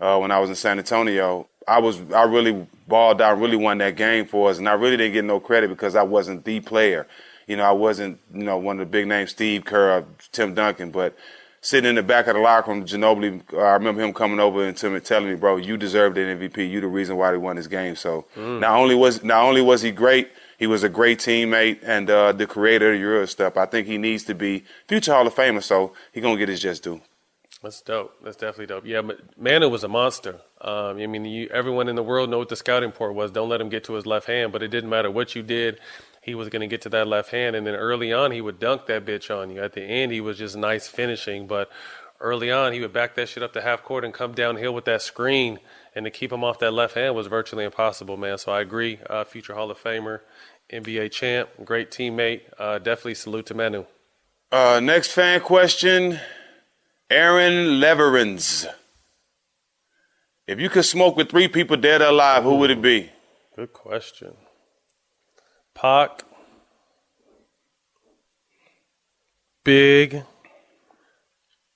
uh, 0.00 0.18
when 0.18 0.30
I 0.30 0.40
was 0.40 0.50
in 0.50 0.56
San 0.56 0.78
Antonio. 0.78 1.46
I 1.66 1.80
was 1.80 2.00
I 2.14 2.24
really 2.24 2.66
balled 2.86 3.20
out, 3.20 3.40
really 3.40 3.56
won 3.56 3.78
that 3.78 3.96
game 3.96 4.26
for 4.26 4.50
us, 4.50 4.58
and 4.58 4.68
I 4.68 4.74
really 4.74 4.96
didn't 4.96 5.14
get 5.14 5.24
no 5.24 5.40
credit 5.40 5.68
because 5.68 5.96
I 5.96 6.02
wasn't 6.02 6.44
the 6.44 6.60
player. 6.60 7.06
You 7.46 7.56
know, 7.56 7.64
I 7.64 7.72
wasn't 7.72 8.20
you 8.32 8.44
know 8.44 8.58
one 8.58 8.80
of 8.80 8.86
the 8.86 8.90
big 8.90 9.06
names, 9.06 9.30
Steve 9.30 9.64
Kerr, 9.64 10.04
Tim 10.32 10.54
Duncan, 10.54 10.90
but 10.90 11.16
sitting 11.60 11.88
in 11.90 11.96
the 11.96 12.02
back 12.02 12.28
of 12.28 12.34
the 12.34 12.40
locker 12.40 12.70
room, 12.70 12.84
Ginobili, 12.84 13.42
uh, 13.52 13.58
I 13.58 13.72
remember 13.72 14.02
him 14.02 14.14
coming 14.14 14.38
over 14.38 14.64
and 14.64 14.76
telling 14.76 15.28
me, 15.28 15.34
"Bro, 15.34 15.56
you 15.56 15.76
deserve 15.76 16.14
the 16.14 16.20
MVP. 16.20 16.70
You 16.70 16.80
the 16.80 16.86
reason 16.86 17.16
why 17.16 17.32
they 17.32 17.38
won 17.38 17.56
this 17.56 17.66
game." 17.66 17.96
So 17.96 18.26
mm. 18.36 18.60
not 18.60 18.78
only 18.78 18.94
was 18.94 19.24
not 19.24 19.44
only 19.44 19.62
was 19.62 19.82
he 19.82 19.90
great, 19.90 20.30
he 20.58 20.66
was 20.66 20.84
a 20.84 20.88
great 20.88 21.18
teammate 21.18 21.80
and 21.82 22.08
uh, 22.08 22.32
the 22.32 22.46
creator 22.46 22.92
of 22.92 22.94
the 22.94 23.00
Euro 23.00 23.26
step. 23.26 23.56
I 23.56 23.66
think 23.66 23.86
he 23.86 23.98
needs 23.98 24.24
to 24.24 24.34
be 24.34 24.64
future 24.86 25.12
Hall 25.12 25.26
of 25.26 25.34
Famer, 25.34 25.62
so 25.62 25.92
he 26.12 26.20
gonna 26.20 26.36
get 26.36 26.48
his 26.48 26.60
just 26.60 26.84
due. 26.84 27.00
That's 27.62 27.80
dope. 27.80 28.12
That's 28.22 28.36
definitely 28.36 28.66
dope. 28.66 28.86
Yeah, 28.86 29.02
but 29.02 29.38
Manu 29.38 29.68
was 29.68 29.82
a 29.82 29.88
monster. 29.88 30.40
Um, 30.60 30.98
I 30.98 31.06
mean, 31.06 31.24
you, 31.24 31.48
everyone 31.52 31.88
in 31.88 31.96
the 31.96 32.02
world 32.02 32.30
know 32.30 32.38
what 32.38 32.48
the 32.48 32.56
scouting 32.56 32.92
port 32.92 33.14
was. 33.14 33.30
Don't 33.30 33.48
let 33.48 33.60
him 33.60 33.68
get 33.68 33.84
to 33.84 33.94
his 33.94 34.06
left 34.06 34.26
hand. 34.26 34.52
But 34.52 34.62
it 34.62 34.68
didn't 34.68 34.90
matter 34.90 35.10
what 35.10 35.34
you 35.34 35.42
did. 35.42 35.78
He 36.22 36.34
was 36.34 36.48
going 36.48 36.60
to 36.60 36.66
get 36.66 36.82
to 36.82 36.88
that 36.90 37.06
left 37.06 37.30
hand. 37.30 37.54
And 37.54 37.66
then 37.66 37.74
early 37.74 38.12
on, 38.12 38.32
he 38.32 38.40
would 38.40 38.58
dunk 38.58 38.86
that 38.86 39.04
bitch 39.04 39.34
on 39.34 39.50
you. 39.50 39.62
At 39.62 39.74
the 39.74 39.82
end, 39.82 40.12
he 40.12 40.20
was 40.20 40.38
just 40.38 40.56
nice 40.56 40.88
finishing. 40.88 41.46
But 41.46 41.70
early 42.20 42.50
on, 42.50 42.72
he 42.72 42.80
would 42.80 42.92
back 42.92 43.14
that 43.14 43.28
shit 43.28 43.42
up 43.42 43.52
to 43.52 43.60
half 43.60 43.82
court 43.82 44.04
and 44.04 44.12
come 44.12 44.32
downhill 44.32 44.74
with 44.74 44.86
that 44.86 45.02
screen. 45.02 45.60
And 45.94 46.04
to 46.04 46.10
keep 46.10 46.32
him 46.32 46.42
off 46.42 46.58
that 46.60 46.72
left 46.72 46.94
hand 46.94 47.14
was 47.14 47.26
virtually 47.26 47.64
impossible, 47.64 48.16
man. 48.16 48.38
So 48.38 48.52
I 48.52 48.60
agree. 48.60 48.98
Uh, 49.08 49.24
future 49.24 49.54
Hall 49.54 49.70
of 49.70 49.82
Famer, 49.82 50.20
NBA 50.70 51.10
champ, 51.12 51.48
great 51.64 51.90
teammate. 51.90 52.42
Uh, 52.58 52.78
definitely 52.78 53.14
salute 53.14 53.46
to 53.46 53.54
Manu. 53.54 53.84
Uh, 54.52 54.80
next 54.82 55.12
fan 55.12 55.40
question 55.40 56.20
Aaron 57.10 57.80
Leverins. 57.80 58.66
If 60.46 60.60
you 60.60 60.68
could 60.68 60.84
smoke 60.84 61.16
with 61.16 61.28
three 61.28 61.48
people 61.48 61.76
dead 61.76 62.02
or 62.02 62.06
alive, 62.06 62.44
who 62.44 62.56
would 62.56 62.70
it 62.70 62.80
be? 62.80 63.10
Good 63.56 63.72
question. 63.72 64.34
Pac, 65.74 66.22
Big, 69.64 70.22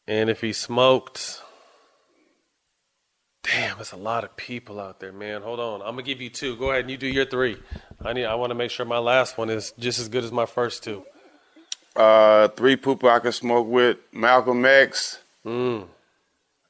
and 0.07 0.31
if 0.31 0.41
he 0.41 0.53
smoked, 0.53 1.43
damn, 3.43 3.81
it's 3.81 3.91
a 3.91 3.97
lot 3.97 4.23
of 4.23 4.37
people 4.37 4.79
out 4.79 5.01
there, 5.01 5.13
man. 5.13 5.43
Hold 5.43 5.59
on, 5.59 5.83
I'm 5.83 5.95
gonna 5.95 6.03
give 6.03 6.21
you 6.21 6.31
two. 6.31 6.55
Go 6.55 6.71
ahead 6.71 6.83
and 6.83 6.91
you 6.93 6.97
do 6.97 7.09
your 7.09 7.25
three. 7.25 7.57
I 8.01 8.13
need. 8.13 8.27
I 8.27 8.37
want 8.37 8.51
to 8.51 8.55
make 8.55 8.71
sure 8.71 8.87
my 8.87 8.99
last 8.99 9.37
one 9.37 9.51
is 9.51 9.73
just 9.77 9.99
as 9.99 10.09
good 10.09 10.23
as 10.23 10.31
my 10.31 10.47
first 10.47 10.85
two. 10.85 11.05
Uh, 11.97 12.47
three 12.49 12.77
people 12.77 13.09
I 13.09 13.19
can 13.19 13.33
smoke 13.33 13.67
with: 13.67 13.97
Malcolm 14.13 14.65
X, 14.65 15.19
mm. 15.45 15.85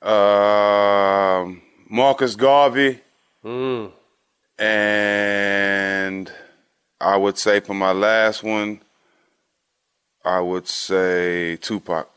uh, 0.01 1.45
Marcus 1.93 2.37
Garvey, 2.37 3.01
mm. 3.45 3.91
and 4.57 6.33
I 7.01 7.17
would 7.17 7.37
say 7.37 7.59
for 7.59 7.75
my 7.75 7.91
last 7.91 8.45
one, 8.45 8.81
I 10.25 10.39
would 10.39 10.69
say 10.69 11.57
Tupac. 11.57 12.09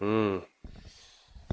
Mm. 0.00 0.42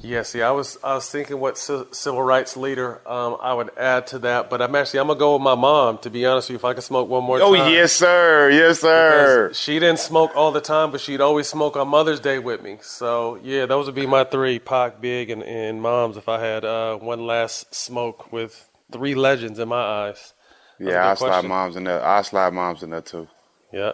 Yeah, 0.01 0.23
see, 0.23 0.41
I 0.41 0.51
was 0.51 0.77
I 0.83 0.95
was 0.95 1.09
thinking 1.09 1.39
what 1.39 1.57
civil 1.57 2.21
rights 2.21 2.55
leader 2.57 3.01
um, 3.07 3.37
I 3.41 3.53
would 3.53 3.71
add 3.77 4.07
to 4.07 4.19
that, 4.19 4.49
but 4.49 4.61
I'm 4.61 4.73
actually 4.75 4.99
I'm 4.99 5.07
gonna 5.07 5.19
go 5.19 5.33
with 5.33 5.41
my 5.41 5.55
mom. 5.55 5.97
To 5.99 6.09
be 6.09 6.25
honest 6.25 6.49
with 6.49 6.53
you, 6.53 6.57
if 6.57 6.65
I 6.65 6.73
can 6.73 6.81
smoke 6.81 7.09
one 7.09 7.23
more 7.23 7.37
oh, 7.41 7.55
time. 7.55 7.65
Oh 7.65 7.69
yes, 7.69 7.93
sir, 7.93 8.49
yes, 8.49 8.79
sir. 8.79 9.47
Because 9.47 9.59
she 9.59 9.79
didn't 9.79 9.99
smoke 9.99 10.31
all 10.35 10.51
the 10.51 10.61
time, 10.61 10.91
but 10.91 11.01
she'd 11.01 11.21
always 11.21 11.47
smoke 11.47 11.75
on 11.75 11.87
Mother's 11.87 12.19
Day 12.19 12.39
with 12.39 12.61
me. 12.61 12.77
So 12.81 13.39
yeah, 13.43 13.65
those 13.65 13.85
would 13.85 13.95
be 13.95 14.05
my 14.05 14.23
three: 14.23 14.59
Pac, 14.59 15.01
Big, 15.01 15.29
and, 15.29 15.43
and 15.43 15.81
Moms. 15.81 16.17
If 16.17 16.29
I 16.29 16.39
had 16.39 16.65
uh, 16.65 16.97
one 16.97 17.25
last 17.25 17.73
smoke 17.73 18.31
with 18.31 18.69
three 18.91 19.15
legends 19.15 19.59
in 19.59 19.69
my 19.69 19.81
eyes. 19.81 20.33
yeah, 20.79 21.09
I 21.09 21.13
slide 21.15 21.45
Moms 21.45 21.75
in 21.75 21.83
there. 21.83 22.03
I 22.03 22.21
slide 22.21 22.53
Moms 22.53 22.83
in 22.83 22.91
there 22.91 23.01
too. 23.01 23.27
Yeah. 23.71 23.93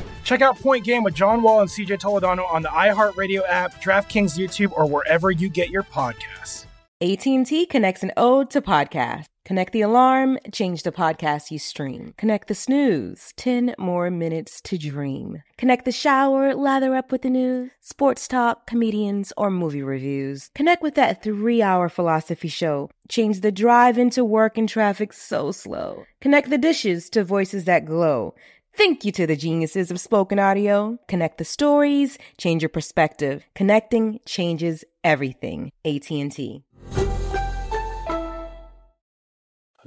Check 0.23 0.41
out 0.41 0.59
Point 0.59 0.85
Game 0.85 1.03
with 1.03 1.13
John 1.13 1.41
Wall 1.41 1.61
and 1.61 1.69
CJ 1.69 1.99
Toledano 1.99 2.51
on 2.51 2.61
the 2.61 2.69
iHeartRadio 2.69 3.41
app, 3.47 3.81
DraftKings 3.81 4.37
YouTube, 4.37 4.71
or 4.73 4.85
wherever 4.85 5.31
you 5.31 5.49
get 5.49 5.69
your 5.69 5.83
podcasts. 5.83 6.65
AT&T 7.01 7.65
connects 7.65 8.03
an 8.03 8.11
ode 8.15 8.51
to 8.51 8.61
podcast. 8.61 9.25
Connect 9.43 9.73
the 9.73 9.81
alarm, 9.81 10.37
change 10.51 10.83
the 10.83 10.91
podcast 10.91 11.49
you 11.49 11.57
stream. 11.57 12.13
Connect 12.15 12.47
the 12.47 12.53
snooze, 12.53 13.33
10 13.37 13.73
more 13.79 14.11
minutes 14.11 14.61
to 14.61 14.77
dream. 14.77 15.41
Connect 15.57 15.85
the 15.85 15.91
shower, 15.91 16.53
lather 16.53 16.93
up 16.95 17.11
with 17.11 17.23
the 17.23 17.29
news, 17.31 17.71
sports 17.79 18.27
talk, 18.27 18.67
comedians, 18.67 19.33
or 19.35 19.49
movie 19.49 19.81
reviews. 19.81 20.51
Connect 20.53 20.83
with 20.83 20.93
that 20.93 21.23
three-hour 21.23 21.89
philosophy 21.89 22.47
show. 22.49 22.91
Change 23.09 23.41
the 23.41 23.51
drive 23.51 23.97
into 23.97 24.23
work 24.23 24.59
and 24.59 24.69
traffic 24.69 25.11
so 25.11 25.51
slow. 25.51 26.05
Connect 26.21 26.51
the 26.51 26.59
dishes 26.59 27.09
to 27.09 27.23
voices 27.23 27.65
that 27.65 27.85
glow. 27.85 28.35
Thank 28.73 29.03
you 29.03 29.11
to 29.13 29.27
the 29.27 29.35
geniuses 29.35 29.91
of 29.91 29.99
spoken 29.99 30.39
audio. 30.39 30.97
Connect 31.07 31.37
the 31.37 31.45
stories, 31.45 32.17
change 32.37 32.61
your 32.61 32.69
perspective. 32.69 33.43
Connecting 33.53 34.21
changes 34.25 34.85
everything. 35.03 35.71
AT&T. 35.83 36.63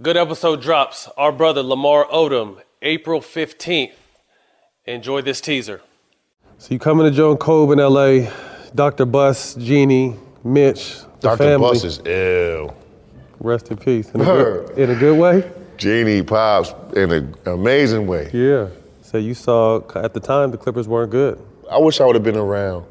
Good 0.03 0.16
episode 0.16 0.61
drops. 0.61 1.09
Our 1.16 1.33
brother 1.33 1.62
Lamar 1.62 2.07
Odom, 2.07 2.61
April 2.83 3.20
15th. 3.20 3.92
Enjoy 4.85 5.23
this 5.23 5.40
teaser. 5.40 5.81
So 6.59 6.75
you 6.75 6.79
coming 6.79 7.07
to 7.07 7.11
Joan 7.11 7.33
and 7.33 7.40
Kobe 7.40 7.73
in 7.73 7.79
LA, 7.79 8.31
Dr. 8.75 9.07
Buss, 9.07 9.55
Jeanie, 9.55 10.14
Mitch, 10.42 10.99
the 11.20 11.29
Dr. 11.31 11.37
family. 11.38 11.70
Bus 11.70 11.85
is 11.85 12.01
ill. 12.05 12.77
Rest 13.40 13.70
in 13.70 13.79
peace. 13.79 14.11
In 14.11 14.20
a, 14.20 14.25
good, 14.25 14.79
in 14.79 14.90
a 14.90 14.94
good 14.94 15.18
way? 15.18 15.51
Jeannie 15.77 16.23
Pops 16.23 16.75
in 16.95 17.11
an 17.11 17.35
amazing 17.47 18.07
way. 18.07 18.31
Yeah. 18.33 18.69
So 19.03 19.19
you 19.19 19.35
saw 19.35 19.83
at 19.97 20.15
the 20.15 20.21
time 20.21 20.51
the 20.51 20.59
Clippers 20.59 20.89
weren't 20.89 21.11
good. 21.11 21.41
I 21.71 21.79
wish 21.79 22.01
I 22.01 22.07
would 22.07 22.15
have 22.15 22.25
been 22.25 22.37
around 22.37 22.85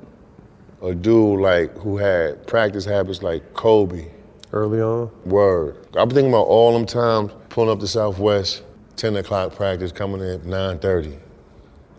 a 0.82 0.94
dude 0.94 1.40
like 1.40 1.76
who 1.78 1.98
had 1.98 2.46
practice 2.48 2.86
habits 2.86 3.22
like 3.22 3.54
Kobe. 3.54 4.10
Early 4.52 4.82
on. 4.82 5.10
Word. 5.26 5.78
I'm 5.96 6.10
thinking 6.10 6.30
about 6.30 6.44
all 6.44 6.74
them 6.74 6.86
times 6.86 7.32
pulling 7.50 7.72
up 7.72 7.80
to 7.80 7.88
Southwest, 7.88 8.64
10 8.98 9.16
o'clock 9.16 9.56
practice, 9.56 9.92
coming 9.92 10.22
in 10.22 10.28
at 10.28 10.42
9.30, 10.44 11.18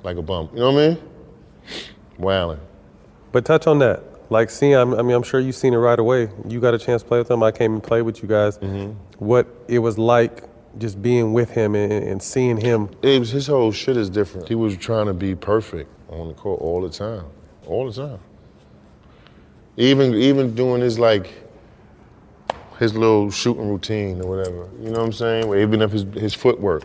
like 0.05 0.17
a 0.17 0.23
bump. 0.23 0.53
You 0.53 0.61
know 0.61 0.73
what 0.73 0.83
I 0.83 0.89
mean? 0.89 0.99
Wowing. 2.19 2.61
But 3.33 3.45
touch 3.45 3.67
on 3.67 3.81
that. 3.81 4.03
Like 4.31 4.51
seeing, 4.51 4.77
I 4.77 4.85
mean, 4.85 5.11
I'm 5.11 5.23
sure 5.23 5.41
you've 5.41 5.57
seen 5.57 5.75
it 5.75 5.79
right 5.79 5.99
away. 5.99 6.31
You 6.49 6.61
got 6.61 6.75
a 6.75 6.79
chance 6.79 7.03
to 7.03 7.09
play 7.09 7.19
with 7.19 7.29
them. 7.29 7.43
I 7.43 7.51
came 7.51 7.75
and 7.75 7.83
played 7.83 8.03
with 8.03 8.23
you 8.23 8.29
guys. 8.29 8.59
Mm-hmm. 8.59 8.93
What 9.19 9.47
it 9.69 9.81
was 9.81 9.99
like 9.99 10.45
just 10.79 11.01
being 11.03 11.33
with 11.33 11.51
him 11.51 11.75
and, 11.75 11.93
and 11.93 12.23
seeing 12.23 12.57
him. 12.57 12.89
It 13.03 13.19
was, 13.19 13.31
his 13.31 13.47
whole 13.47 13.73
shit 13.73 13.97
is 13.97 14.11
different. 14.11 14.49
He 14.49 14.55
was 14.55 14.77
trying 14.77 15.07
to 15.07 15.15
be 15.15 15.35
perfect 15.35 15.91
on 16.09 16.29
the 16.29 16.35
court 16.35 16.61
all 16.61 16.81
the 16.81 16.91
time, 16.91 17.25
all 17.67 17.91
the 17.91 18.09
time. 18.09 18.19
Even 19.77 20.15
even 20.15 20.55
doing 20.55 20.81
his 20.81 20.99
like 20.99 21.33
his 22.79 22.95
little 22.95 23.31
shooting 23.31 23.69
routine 23.69 24.21
or 24.21 24.29
whatever. 24.29 24.69
You 24.81 24.91
know 24.91 25.01
what 25.01 25.07
I'm 25.07 25.13
saying? 25.13 25.49
Where 25.49 25.61
even 25.61 25.83
if 25.83 25.93
his 25.93 26.05
his 26.15 26.35
footwork, 26.35 26.85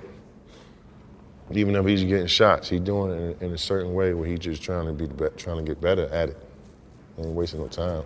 even 1.51 1.75
if 1.75 1.85
he's 1.85 2.03
getting 2.03 2.27
shots, 2.27 2.69
he's 2.69 2.81
doing 2.81 3.11
it 3.11 3.41
in, 3.41 3.47
in 3.47 3.53
a 3.53 3.57
certain 3.57 3.93
way 3.93 4.13
where 4.13 4.27
he's 4.27 4.39
just 4.39 4.63
trying 4.63 4.87
to 4.87 4.93
be 4.93 5.05
be- 5.05 5.29
trying 5.37 5.57
to 5.57 5.63
get 5.63 5.79
better 5.79 6.07
at 6.09 6.29
it, 6.29 6.37
ain't 7.19 7.27
wasting 7.27 7.61
no 7.61 7.67
time. 7.67 8.03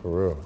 For 0.00 0.28
real. 0.28 0.44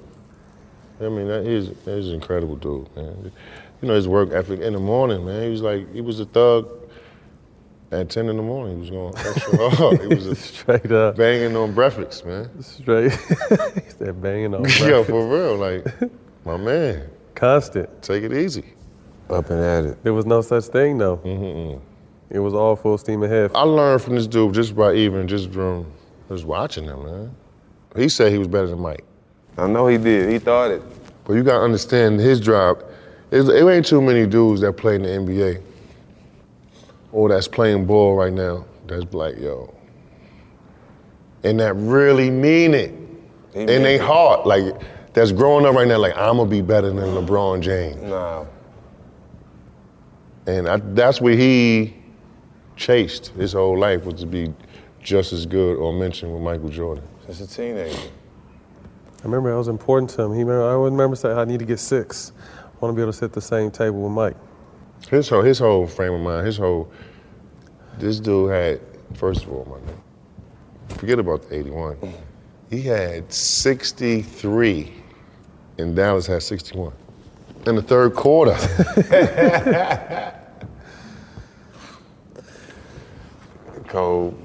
I 1.01 1.09
mean, 1.09 1.29
that 1.29 1.47
is 1.47 1.71
that 1.85 1.99
is 1.99 2.09
an 2.09 2.15
incredible 2.15 2.57
dude, 2.57 2.95
man. 2.95 3.33
You 3.81 3.89
know 3.89 3.95
his 3.95 4.09
work 4.09 4.33
ethic 4.33 4.61
in 4.61 4.75
the 4.75 4.81
morning, 4.81 5.25
man. 5.25 5.43
He 5.43 5.49
was 5.49 5.63
like 5.63 5.93
he 5.93 6.01
was 6.01 6.21
a 6.21 6.27
thug. 6.27 6.77
At 7.93 8.09
ten 8.09 8.29
in 8.29 8.37
the 8.37 8.43
morning, 8.43 8.75
he 8.75 8.81
was 8.83 8.91
going 8.91 9.17
extra 9.17 9.71
hard. 9.71 10.01
He 10.03 10.15
was 10.15 10.27
a 10.27 10.35
straight 10.37 10.93
up 10.93 11.17
banging 11.17 11.57
on 11.57 11.75
breakfast, 11.75 12.25
man. 12.25 12.63
Straight. 12.63 13.11
he 13.75 13.91
said 13.91 14.23
banging 14.23 14.55
on. 14.55 14.65
yeah, 14.81 15.03
for 15.03 15.27
real, 15.27 15.57
like 15.57 15.85
my 16.45 16.57
man. 16.57 17.11
Constant. 17.35 18.03
Take 18.03 18.23
it 18.23 18.33
easy. 18.33 18.75
Up 19.29 19.51
and 19.51 19.61
at 19.61 19.85
it. 19.85 20.05
There 20.05 20.13
was 20.13 20.27
no 20.27 20.41
such 20.41 20.65
thing 20.65 20.99
though. 20.99 21.17
Mm-hmm. 21.19 21.81
It 22.31 22.39
was 22.39 22.55
all 22.55 22.77
full 22.77 22.97
steam 22.97 23.25
ahead. 23.25 23.51
I 23.55 23.63
learned 23.63 24.03
from 24.03 24.15
this 24.15 24.29
dude 24.29 24.55
just 24.55 24.77
by 24.77 24.95
even 24.95 25.27
just 25.27 25.51
from 25.51 25.91
just 26.29 26.45
watching 26.45 26.85
him, 26.85 27.05
man. 27.05 27.37
He 27.97 28.09
said 28.09 28.31
he 28.31 28.39
was 28.39 28.47
better 28.47 28.69
than 28.69 28.81
Mike. 28.81 29.05
I 29.59 29.67
know 29.67 29.89
he 29.89 29.99
did. 29.99 30.31
He 30.31 30.39
thought 30.39 30.71
it. 30.71 30.83
But 31.25 31.35
you 31.35 31.43
gotta 31.43 31.65
understand 31.65 32.21
his 32.21 32.41
drop. 32.41 32.90
It, 33.31 33.49
it 33.49 33.69
ain't 33.69 33.87
too 33.87 34.01
many 34.01 34.27
dudes 34.27 34.61
that 34.63 34.73
play 34.73 34.97
in 34.97 35.03
the 35.03 35.09
NBA 35.09 35.63
or 37.13 37.29
that's 37.29 37.49
playing 37.49 37.87
ball 37.87 38.15
right 38.15 38.33
now 38.33 38.65
that's 38.91 39.13
like, 39.15 39.39
yo. 39.39 39.73
And 41.45 41.61
that 41.61 41.75
really 41.75 42.31
mean 42.31 42.75
it. 42.75 42.91
He 43.53 43.61
and 43.61 43.67
meant 43.67 43.83
they 43.85 43.95
it. 43.95 44.01
heart, 44.01 44.47
like, 44.47 44.75
that's 45.13 45.33
growing 45.33 45.65
up 45.65 45.75
right 45.75 45.89
now, 45.89 45.99
like, 45.99 46.17
I'm 46.17 46.37
gonna 46.37 46.51
be 46.51 46.61
better 46.61 46.89
than 46.89 46.99
LeBron 46.99 47.61
James. 47.61 48.03
Nah. 48.03 48.45
And 50.47 50.69
I, 50.69 50.77
that's 50.79 51.21
what 51.21 51.35
he 51.35 51.97
chased 52.77 53.29
his 53.29 53.53
whole 53.53 53.79
life 53.79 54.05
was 54.05 54.21
to 54.21 54.27
be 54.27 54.53
just 55.03 55.33
as 55.33 55.47
good 55.47 55.77
or 55.77 55.93
mentioned 55.93 56.33
with 56.33 56.43
Michael 56.43 56.69
Jordan. 56.69 57.05
Since 57.27 57.41
a 57.41 57.47
teenager. 57.47 57.97
I 59.21 59.23
remember 59.25 59.51
it 59.51 59.57
was 59.57 59.69
important 59.69 60.11
to 60.11 60.23
him. 60.23 60.33
He 60.33 60.41
remember, 60.41 60.65
I 60.65 60.73
always 60.73 60.91
remember 60.91 61.15
saying, 61.15 61.39
I 61.39 61.45
need 61.45 61.59
to 61.61 61.65
get 61.65 61.79
six. 61.79 62.33
Want 62.81 62.93
to 62.93 62.97
be 62.97 63.03
able 63.03 63.13
to 63.13 63.19
sit 63.19 63.27
at 63.27 63.33
the 63.33 63.41
same 63.41 63.71
table 63.71 64.01
with 64.03 64.13
Mike. 64.13 64.37
His 65.11 65.29
whole 65.29 65.43
his 65.43 65.59
whole 65.59 65.87
frame 65.87 66.15
of 66.15 66.21
mind, 66.21 66.47
his 66.47 66.57
whole 66.57 66.91
this 67.99 68.21
dude 68.21 68.51
had 68.51 68.81
first 69.15 69.45
of 69.45 69.53
all, 69.53 69.67
my 69.67 69.77
nigga, 69.77 70.99
forget 70.99 71.19
about 71.19 71.49
the 71.49 71.57
81. 71.57 71.97
He 72.71 72.83
had 72.83 73.33
63 73.33 74.93
and 75.79 75.97
Dallas 75.97 76.27
had 76.27 76.43
61 76.43 76.93
in 77.67 77.77
the 77.77 77.83
third 77.83 78.15
quarter. 78.15 78.57
Cold. 83.89 84.39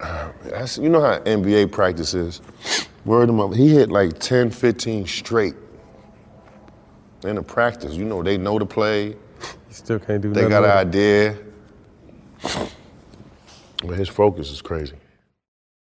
Ah, 0.00 0.32
that's, 0.44 0.78
you 0.78 0.88
know 0.88 1.00
how 1.00 1.18
NBA 1.20 1.70
practice 1.70 2.14
is. 2.14 2.40
Word 3.04 3.28
him 3.28 3.40
up. 3.40 3.54
He 3.54 3.68
hit 3.68 3.90
like 3.90 4.18
10, 4.18 4.50
15 4.50 5.06
straight 5.06 5.54
in 7.24 7.36
the 7.36 7.42
practice. 7.42 7.94
You 7.94 8.04
know, 8.04 8.22
they 8.22 8.38
know 8.38 8.58
the 8.58 8.66
play. 8.66 9.08
You 9.08 9.16
still 9.70 9.98
can't 9.98 10.22
do 10.22 10.32
They 10.32 10.42
nothing 10.42 10.50
got 10.50 10.64
an 10.64 10.88
idea. 10.88 11.38
But 13.84 13.98
his 13.98 14.08
focus 14.08 14.50
is 14.50 14.62
crazy. 14.62 14.96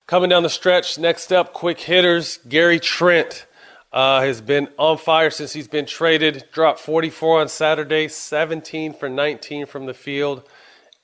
Coming 0.07 0.31
down 0.31 0.43
the 0.43 0.51
stretch, 0.51 0.99
next 0.99 1.33
up, 1.33 1.53
quick 1.53 1.81
hitters. 1.81 2.39
Gary 2.49 2.81
Trent 2.81 3.47
uh, 3.93 4.23
has 4.23 4.41
been 4.41 4.69
on 4.79 4.97
fire 4.97 5.31
since 5.31 5.53
he's 5.53 5.69
been 5.69 5.87
traded. 5.87 6.45
Dropped 6.53 6.81
44 6.81 7.43
on 7.43 7.49
Saturday, 7.49 8.09
17 8.09 8.95
for 8.95 9.09
19 9.09 9.67
from 9.67 9.87
the 9.87 9.95
field 9.95 10.49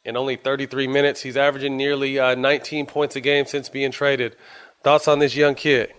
in 0.04 0.16
only 0.16 0.36
33 0.36 0.86
minutes. 0.86 1.20
He's 1.20 1.36
averaging 1.36 1.76
nearly 1.76 2.18
uh, 2.18 2.34
19 2.34 2.86
points 2.86 3.14
a 3.16 3.20
game 3.20 3.44
since 3.44 3.68
being 3.68 3.92
traded. 3.92 4.36
Thoughts 4.82 5.08
on 5.08 5.18
this 5.18 5.36
young 5.36 5.54
kid? 5.54 5.92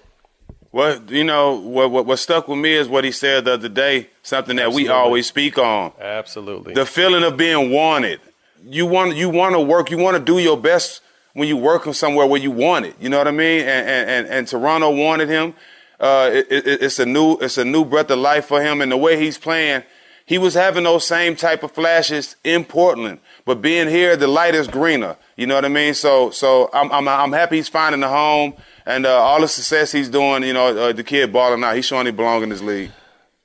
Well, 0.71 1.01
you 1.07 1.23
know 1.23 1.53
what, 1.55 1.89
what 1.89 2.05
what 2.05 2.19
stuck 2.19 2.47
with 2.47 2.59
me 2.59 2.73
is 2.73 2.87
what 2.87 3.03
he 3.03 3.11
said 3.11 3.45
the 3.45 3.53
other 3.53 3.69
day. 3.69 4.09
Something 4.21 4.57
that 4.57 4.71
we 4.71 4.87
always 4.87 5.25
speak 5.25 5.57
on. 5.57 5.93
Absolutely. 5.99 6.73
The 6.73 6.85
feeling 6.85 7.23
of 7.23 7.37
being 7.37 7.71
wanted. 7.71 8.21
You 8.63 8.85
want 8.85 9.15
you 9.15 9.29
want 9.29 9.55
to 9.55 9.59
work. 9.59 9.89
You 9.89 9.97
want 9.97 10.17
to 10.17 10.23
do 10.23 10.37
your 10.37 10.57
best 10.57 11.01
when 11.33 11.47
you 11.47 11.57
work 11.57 11.87
on 11.87 11.93
somewhere 11.93 12.27
where 12.27 12.39
you 12.39 12.51
want 12.51 12.85
it. 12.85 12.95
You 12.99 13.09
know 13.09 13.17
what 13.17 13.27
I 13.27 13.31
mean? 13.31 13.61
And 13.61 13.89
and 13.89 14.09
and, 14.09 14.27
and 14.27 14.47
Toronto 14.47 14.91
wanted 14.91 15.29
him. 15.29 15.55
Uh, 15.99 16.29
it, 16.31 16.47
it, 16.51 16.83
it's 16.83 16.99
a 16.99 17.05
new 17.05 17.37
it's 17.37 17.57
a 17.57 17.65
new 17.65 17.83
breath 17.83 18.11
of 18.11 18.19
life 18.19 18.45
for 18.45 18.61
him. 18.61 18.81
And 18.81 18.91
the 18.91 18.97
way 18.97 19.19
he's 19.19 19.37
playing, 19.39 19.83
he 20.29 20.37
was 20.37 20.53
having 20.53 20.83
those 20.83 21.07
same 21.07 21.35
type 21.35 21.63
of 21.63 21.71
flashes 21.71 22.35
in 22.43 22.63
Portland. 22.63 23.19
But 23.45 23.63
being 23.63 23.87
here, 23.87 24.15
the 24.15 24.27
light 24.27 24.53
is 24.53 24.67
greener. 24.67 25.17
You 25.35 25.47
know 25.47 25.55
what 25.55 25.65
I 25.65 25.69
mean? 25.69 25.95
So 25.95 26.29
so 26.29 26.69
I'm 26.71 26.91
I'm, 26.91 27.07
I'm 27.07 27.31
happy 27.31 27.55
he's 27.55 27.67
finding 27.67 28.03
a 28.03 28.09
home. 28.09 28.53
And 28.85 29.07
uh, 29.07 29.17
all 29.17 29.41
the 29.41 29.47
success 29.47 29.91
he's 29.91 30.07
doing, 30.07 30.43
you 30.43 30.53
know, 30.53 30.67
uh, 30.67 30.93
the 30.93 31.03
kid 31.03 31.33
balling 31.33 31.63
out. 31.63 31.75
He's 31.75 31.85
showing 31.85 32.05
he 32.05 32.11
belongs 32.11 32.43
in 32.43 32.49
this 32.49 32.61
league. 32.61 32.91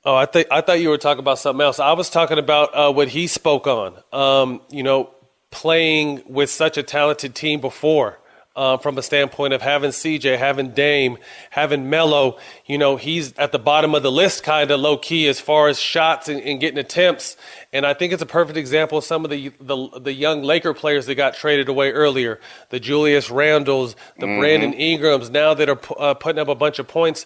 Oh, 0.03 0.13
I 0.13 0.27
think 0.27 0.47
I 0.51 0.61
thought 0.61 0.79
you 0.79 0.89
were 0.89 0.99
talking 0.99 1.21
about 1.21 1.39
something 1.39 1.63
else. 1.65 1.79
I 1.79 1.93
was 1.93 2.11
talking 2.11 2.37
about 2.37 2.75
uh, 2.75 2.93
what 2.93 3.07
he 3.07 3.25
spoke 3.25 3.65
on. 3.65 3.97
Um, 4.13 4.61
you 4.69 4.83
know, 4.83 5.09
playing 5.49 6.21
with 6.27 6.51
such 6.51 6.77
a 6.77 6.83
talented 6.83 7.33
team 7.33 7.61
before. 7.61 8.19
Uh, 8.55 8.77
from 8.77 8.97
a 8.97 9.01
standpoint 9.01 9.53
of 9.53 9.61
having 9.61 9.89
CJ, 9.91 10.37
having 10.37 10.69
Dame, 10.69 11.17
having 11.49 11.89
Melo, 11.89 12.37
you 12.65 12.77
know, 12.77 12.95
he's 12.95 13.33
at 13.37 13.51
the 13.51 13.59
bottom 13.59 13.93
of 13.93 14.01
the 14.01 14.11
list, 14.11 14.43
kind 14.43 14.71
of 14.71 14.79
low 14.79 14.97
key 14.97 15.27
as 15.27 15.41
far 15.41 15.67
as 15.67 15.77
shots 15.77 16.29
and, 16.29 16.39
and 16.39 16.61
getting 16.61 16.77
attempts. 16.77 17.35
And 17.73 17.85
I 17.85 17.93
think 17.93 18.13
it's 18.13 18.21
a 18.21 18.25
perfect 18.25 18.57
example 18.57 18.97
of 18.97 19.03
some 19.03 19.25
of 19.25 19.29
the, 19.31 19.51
the 19.59 19.99
the 19.99 20.13
young 20.13 20.41
Laker 20.41 20.73
players 20.73 21.05
that 21.07 21.15
got 21.15 21.33
traded 21.33 21.67
away 21.67 21.91
earlier, 21.91 22.39
the 22.69 22.79
Julius 22.79 23.27
Randles, 23.27 23.95
the 24.19 24.25
Mhm. 24.25 24.39
Brandon 24.39 24.73
Ingrams, 24.73 25.29
now 25.29 25.53
that 25.53 25.67
are 25.67 25.79
uh, 25.99 26.13
putting 26.13 26.39
up 26.39 26.47
a 26.47 26.55
bunch 26.55 26.79
of 26.79 26.87
points 26.87 27.25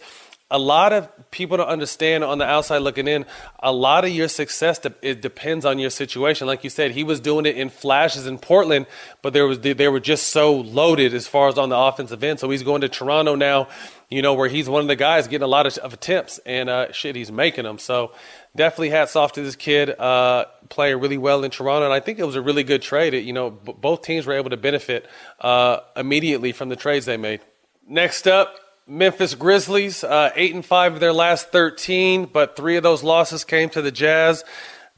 a 0.51 0.57
lot 0.57 0.93
of 0.93 1.07
people 1.29 1.57
don't 1.57 1.67
understand 1.67 2.23
on 2.23 2.39
the 2.39 2.45
outside 2.45 2.79
looking 2.79 3.07
in. 3.07 3.25
A 3.59 3.71
lot 3.71 4.03
of 4.03 4.09
your 4.09 4.27
success 4.27 4.79
de- 4.79 4.93
it 5.01 5.21
depends 5.21 5.63
on 5.63 5.77
your 5.77 5.91
situation. 5.91 6.47
Like 6.47 6.63
you 6.63 6.71
said, 6.71 6.91
he 6.91 7.03
was 7.03 7.19
doing 7.19 7.45
it 7.45 7.55
in 7.55 7.69
flashes 7.69 8.25
in 8.25 8.39
Portland, 8.39 8.88
but 9.21 9.33
there 9.33 9.45
was 9.45 9.59
they 9.59 9.88
were 9.88 9.99
just 9.99 10.29
so 10.29 10.55
loaded 10.55 11.13
as 11.13 11.27
far 11.27 11.49
as 11.49 11.57
on 11.59 11.69
the 11.69 11.77
offensive 11.77 12.23
end. 12.23 12.39
So 12.39 12.49
he's 12.49 12.63
going 12.63 12.81
to 12.81 12.89
Toronto 12.89 13.35
now, 13.35 13.67
you 14.09 14.23
know, 14.23 14.33
where 14.33 14.49
he's 14.49 14.67
one 14.67 14.81
of 14.81 14.88
the 14.88 14.95
guys 14.95 15.27
getting 15.27 15.43
a 15.43 15.47
lot 15.47 15.67
of, 15.67 15.77
of 15.77 15.93
attempts 15.93 16.39
and 16.39 16.67
uh, 16.67 16.91
shit, 16.91 17.15
he's 17.15 17.31
making 17.31 17.65
them. 17.65 17.77
So 17.77 18.13
definitely 18.55 18.89
hats 18.89 19.15
off 19.15 19.33
to 19.33 19.43
this 19.43 19.55
kid 19.55 19.91
uh, 19.91 20.45
playing 20.69 20.99
really 20.99 21.19
well 21.19 21.43
in 21.43 21.51
Toronto. 21.51 21.85
And 21.85 21.93
I 21.93 21.99
think 21.99 22.17
it 22.17 22.25
was 22.25 22.35
a 22.35 22.41
really 22.41 22.63
good 22.63 22.81
trade. 22.81 23.13
It, 23.13 23.23
you 23.23 23.33
know, 23.33 23.51
b- 23.51 23.75
both 23.77 24.01
teams 24.01 24.25
were 24.25 24.33
able 24.33 24.49
to 24.49 24.57
benefit 24.57 25.05
uh, 25.41 25.81
immediately 25.95 26.53
from 26.53 26.69
the 26.69 26.75
trades 26.75 27.05
they 27.05 27.17
made. 27.17 27.41
Next 27.88 28.27
up, 28.27 28.55
Memphis 28.89 29.36
Grizzlies, 29.36 30.04
uh, 30.04 30.32
eight 30.36 30.56
and 30.56 30.65
five 30.65 30.93
of 30.95 30.99
their 30.99 31.13
last 31.13 31.52
thirteen, 31.52 32.25
but 32.25 32.56
three 32.56 32.75
of 32.75 32.84
those 32.84 33.04
losses 33.04 33.43
came 33.43 33.69
to 33.69 33.82
the 33.82 33.91
Jazz. 33.91 34.43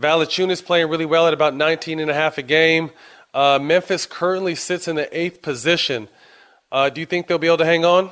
Valanciunas 0.01 0.63
playing 0.65 0.88
really 0.89 1.06
well 1.06 1.27
at 1.27 1.34
about 1.34 1.54
19 1.54 1.99
and 1.99 2.10
a 2.10 2.13
half 2.13 2.39
a 2.39 2.41
game. 2.41 2.89
Uh, 3.36 3.60
Memphis 3.62 4.08
currently 4.08 4.56
sits 4.56 4.88
in 4.88 4.95
the 4.95 5.15
eighth 5.15 5.41
position. 5.43 6.08
Uh, 6.71 6.89
do 6.89 6.99
you 7.01 7.06
think 7.06 7.27
they'll 7.27 7.38
be 7.38 7.45
able 7.47 7.58
to 7.58 7.65
hang 7.65 7.86
on? 7.86 8.06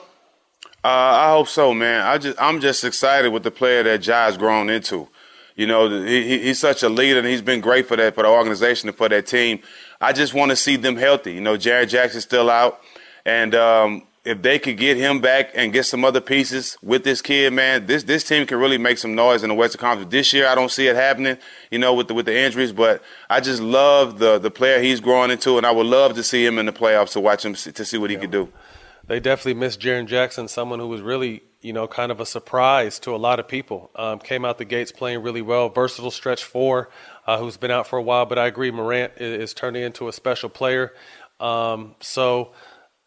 Uh, 0.83 0.87
I 0.87 1.29
hope 1.31 1.47
so, 1.47 1.73
man. 1.73 2.05
I 2.05 2.17
just 2.17 2.39
I'm 2.41 2.59
just 2.59 2.83
excited 2.83 3.31
with 3.31 3.43
the 3.43 3.51
player 3.51 3.81
that 3.83 4.01
Ja's 4.01 4.37
grown 4.37 4.69
into. 4.69 5.07
You 5.55 5.65
know, 5.67 5.89
he, 6.03 6.23
he- 6.23 6.39
he's 6.39 6.59
such 6.59 6.83
a 6.83 6.89
leader, 6.89 7.19
and 7.19 7.27
he's 7.27 7.41
been 7.41 7.59
great 7.61 7.87
for 7.87 7.95
that 7.97 8.15
for 8.15 8.23
the 8.23 8.29
organization 8.29 8.87
and 8.89 8.97
for 8.97 9.09
that 9.09 9.25
team. 9.27 9.59
I 10.01 10.13
just 10.13 10.33
want 10.33 10.51
to 10.51 10.55
see 10.55 10.75
them 10.75 10.95
healthy. 10.95 11.33
You 11.33 11.41
know, 11.41 11.57
Jaren 11.57 11.87
Jackson's 11.89 12.23
still 12.23 12.49
out, 12.49 12.79
and 13.25 13.55
um, 13.55 14.03
if 14.25 14.41
they 14.41 14.59
could 14.59 14.77
get 14.77 14.97
him 14.97 15.21
back 15.21 15.51
and 15.55 15.71
get 15.71 15.85
some 15.85 16.03
other 16.03 16.21
pieces 16.21 16.77
with 16.81 17.03
this 17.03 17.21
kid, 17.21 17.53
man, 17.53 17.85
this 17.85 18.03
this 18.03 18.23
team 18.23 18.45
can 18.45 18.57
really 18.57 18.77
make 18.77 18.97
some 18.97 19.15
noise 19.15 19.43
in 19.43 19.49
the 19.49 19.55
Western 19.55 19.79
Conference. 19.79 20.11
This 20.11 20.33
year, 20.33 20.47
I 20.47 20.55
don't 20.55 20.71
see 20.71 20.87
it 20.87 20.95
happening. 20.95 21.37
You 21.71 21.79
know, 21.79 21.93
with 21.93 22.07
the 22.07 22.13
with 22.13 22.25
the 22.25 22.37
injuries, 22.37 22.71
but 22.71 23.01
I 23.29 23.39
just 23.39 23.61
love 23.61 24.19
the 24.19 24.37
the 24.37 24.51
player 24.51 24.81
he's 24.81 24.99
growing 24.99 25.31
into, 25.31 25.57
and 25.57 25.65
I 25.65 25.71
would 25.71 25.87
love 25.87 26.15
to 26.15 26.23
see 26.23 26.45
him 26.45 26.59
in 26.59 26.65
the 26.65 26.73
playoffs 26.73 27.13
to 27.13 27.19
watch 27.19 27.45
him 27.45 27.53
to 27.53 27.85
see 27.85 27.97
what 27.97 28.09
he 28.09 28.17
could 28.17 28.31
do. 28.31 28.49
They 29.07 29.19
definitely 29.19 29.55
missed 29.55 29.79
Jaren 29.79 30.05
Jackson, 30.05 30.47
someone 30.47 30.79
who 30.79 30.87
was 30.87 31.01
really, 31.01 31.41
you 31.61 31.73
know, 31.73 31.87
kind 31.87 32.11
of 32.11 32.19
a 32.19 32.27
surprise 32.27 32.99
to 32.99 33.15
a 33.15 33.17
lot 33.17 33.39
of 33.39 33.47
people. 33.47 33.89
Um, 33.95 34.19
came 34.19 34.45
out 34.45 34.59
the 34.59 34.65
gates 34.65 34.91
playing 34.91 35.23
really 35.23 35.41
well, 35.41 35.69
versatile 35.69 36.11
stretch 36.11 36.43
four, 36.43 36.89
uh, 37.25 37.39
who's 37.39 37.57
been 37.57 37.71
out 37.71 37.87
for 37.87 37.97
a 37.97 38.03
while. 38.03 38.27
But 38.27 38.37
I 38.37 38.45
agree, 38.45 38.69
Morant 38.69 39.13
is, 39.17 39.49
is 39.49 39.53
turning 39.55 39.81
into 39.81 40.09
a 40.09 40.13
special 40.13 40.47
player. 40.47 40.93
Um, 41.39 41.95
so 42.01 42.51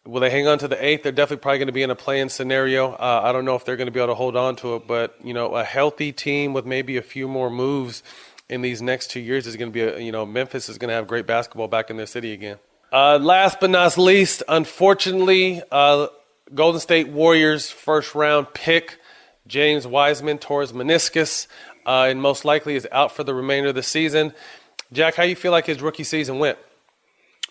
will 0.05 0.21
they 0.21 0.29
hang 0.29 0.47
on 0.47 0.59
to 0.59 0.67
the 0.67 0.83
eighth? 0.83 1.03
They're 1.03 1.11
definitely 1.11 1.41
probably 1.41 1.59
going 1.59 1.67
to 1.67 1.73
be 1.73 1.83
in 1.83 1.89
a 1.89 1.95
play-in 1.95 2.29
scenario. 2.29 2.91
Uh, 2.93 3.21
I 3.23 3.31
don't 3.31 3.45
know 3.45 3.55
if 3.55 3.65
they're 3.65 3.77
going 3.77 3.87
to 3.87 3.91
be 3.91 3.99
able 3.99 4.07
to 4.07 4.15
hold 4.15 4.35
on 4.35 4.55
to 4.57 4.75
it, 4.75 4.87
but 4.87 5.15
you 5.23 5.33
know, 5.33 5.55
a 5.55 5.63
healthy 5.63 6.11
team 6.11 6.53
with 6.53 6.65
maybe 6.65 6.97
a 6.97 7.01
few 7.01 7.27
more 7.27 7.49
moves 7.49 8.03
in 8.49 8.61
these 8.61 8.81
next 8.81 9.11
two 9.11 9.19
years 9.19 9.47
is 9.47 9.55
going 9.55 9.71
to 9.71 9.73
be, 9.73 9.81
a, 9.81 9.99
you 9.99 10.11
know, 10.11 10.25
Memphis 10.25 10.69
is 10.69 10.77
going 10.77 10.89
to 10.89 10.95
have 10.95 11.07
great 11.07 11.25
basketball 11.25 11.67
back 11.67 11.89
in 11.89 11.97
their 11.97 12.05
city 12.05 12.33
again. 12.33 12.57
Uh, 12.91 13.17
last 13.17 13.59
but 13.59 13.69
not 13.69 13.97
least, 13.97 14.43
unfortunately, 14.47 15.61
uh, 15.71 16.07
Golden 16.53 16.79
State 16.79 17.07
Warriors 17.07 17.71
first 17.71 18.13
round 18.13 18.53
pick 18.53 18.99
James 19.47 19.87
Wiseman 19.87 20.37
tore 20.37 20.61
his 20.61 20.73
meniscus 20.73 21.47
uh, 21.85 22.07
and 22.09 22.21
most 22.21 22.45
likely 22.45 22.75
is 22.75 22.87
out 22.91 23.11
for 23.11 23.23
the 23.23 23.33
remainder 23.33 23.69
of 23.69 23.75
the 23.75 23.83
season. 23.83 24.33
Jack, 24.91 25.15
how 25.15 25.23
you 25.23 25.35
feel 25.35 25.51
like 25.51 25.65
his 25.65 25.81
rookie 25.81 26.03
season 26.03 26.39
went? 26.39 26.57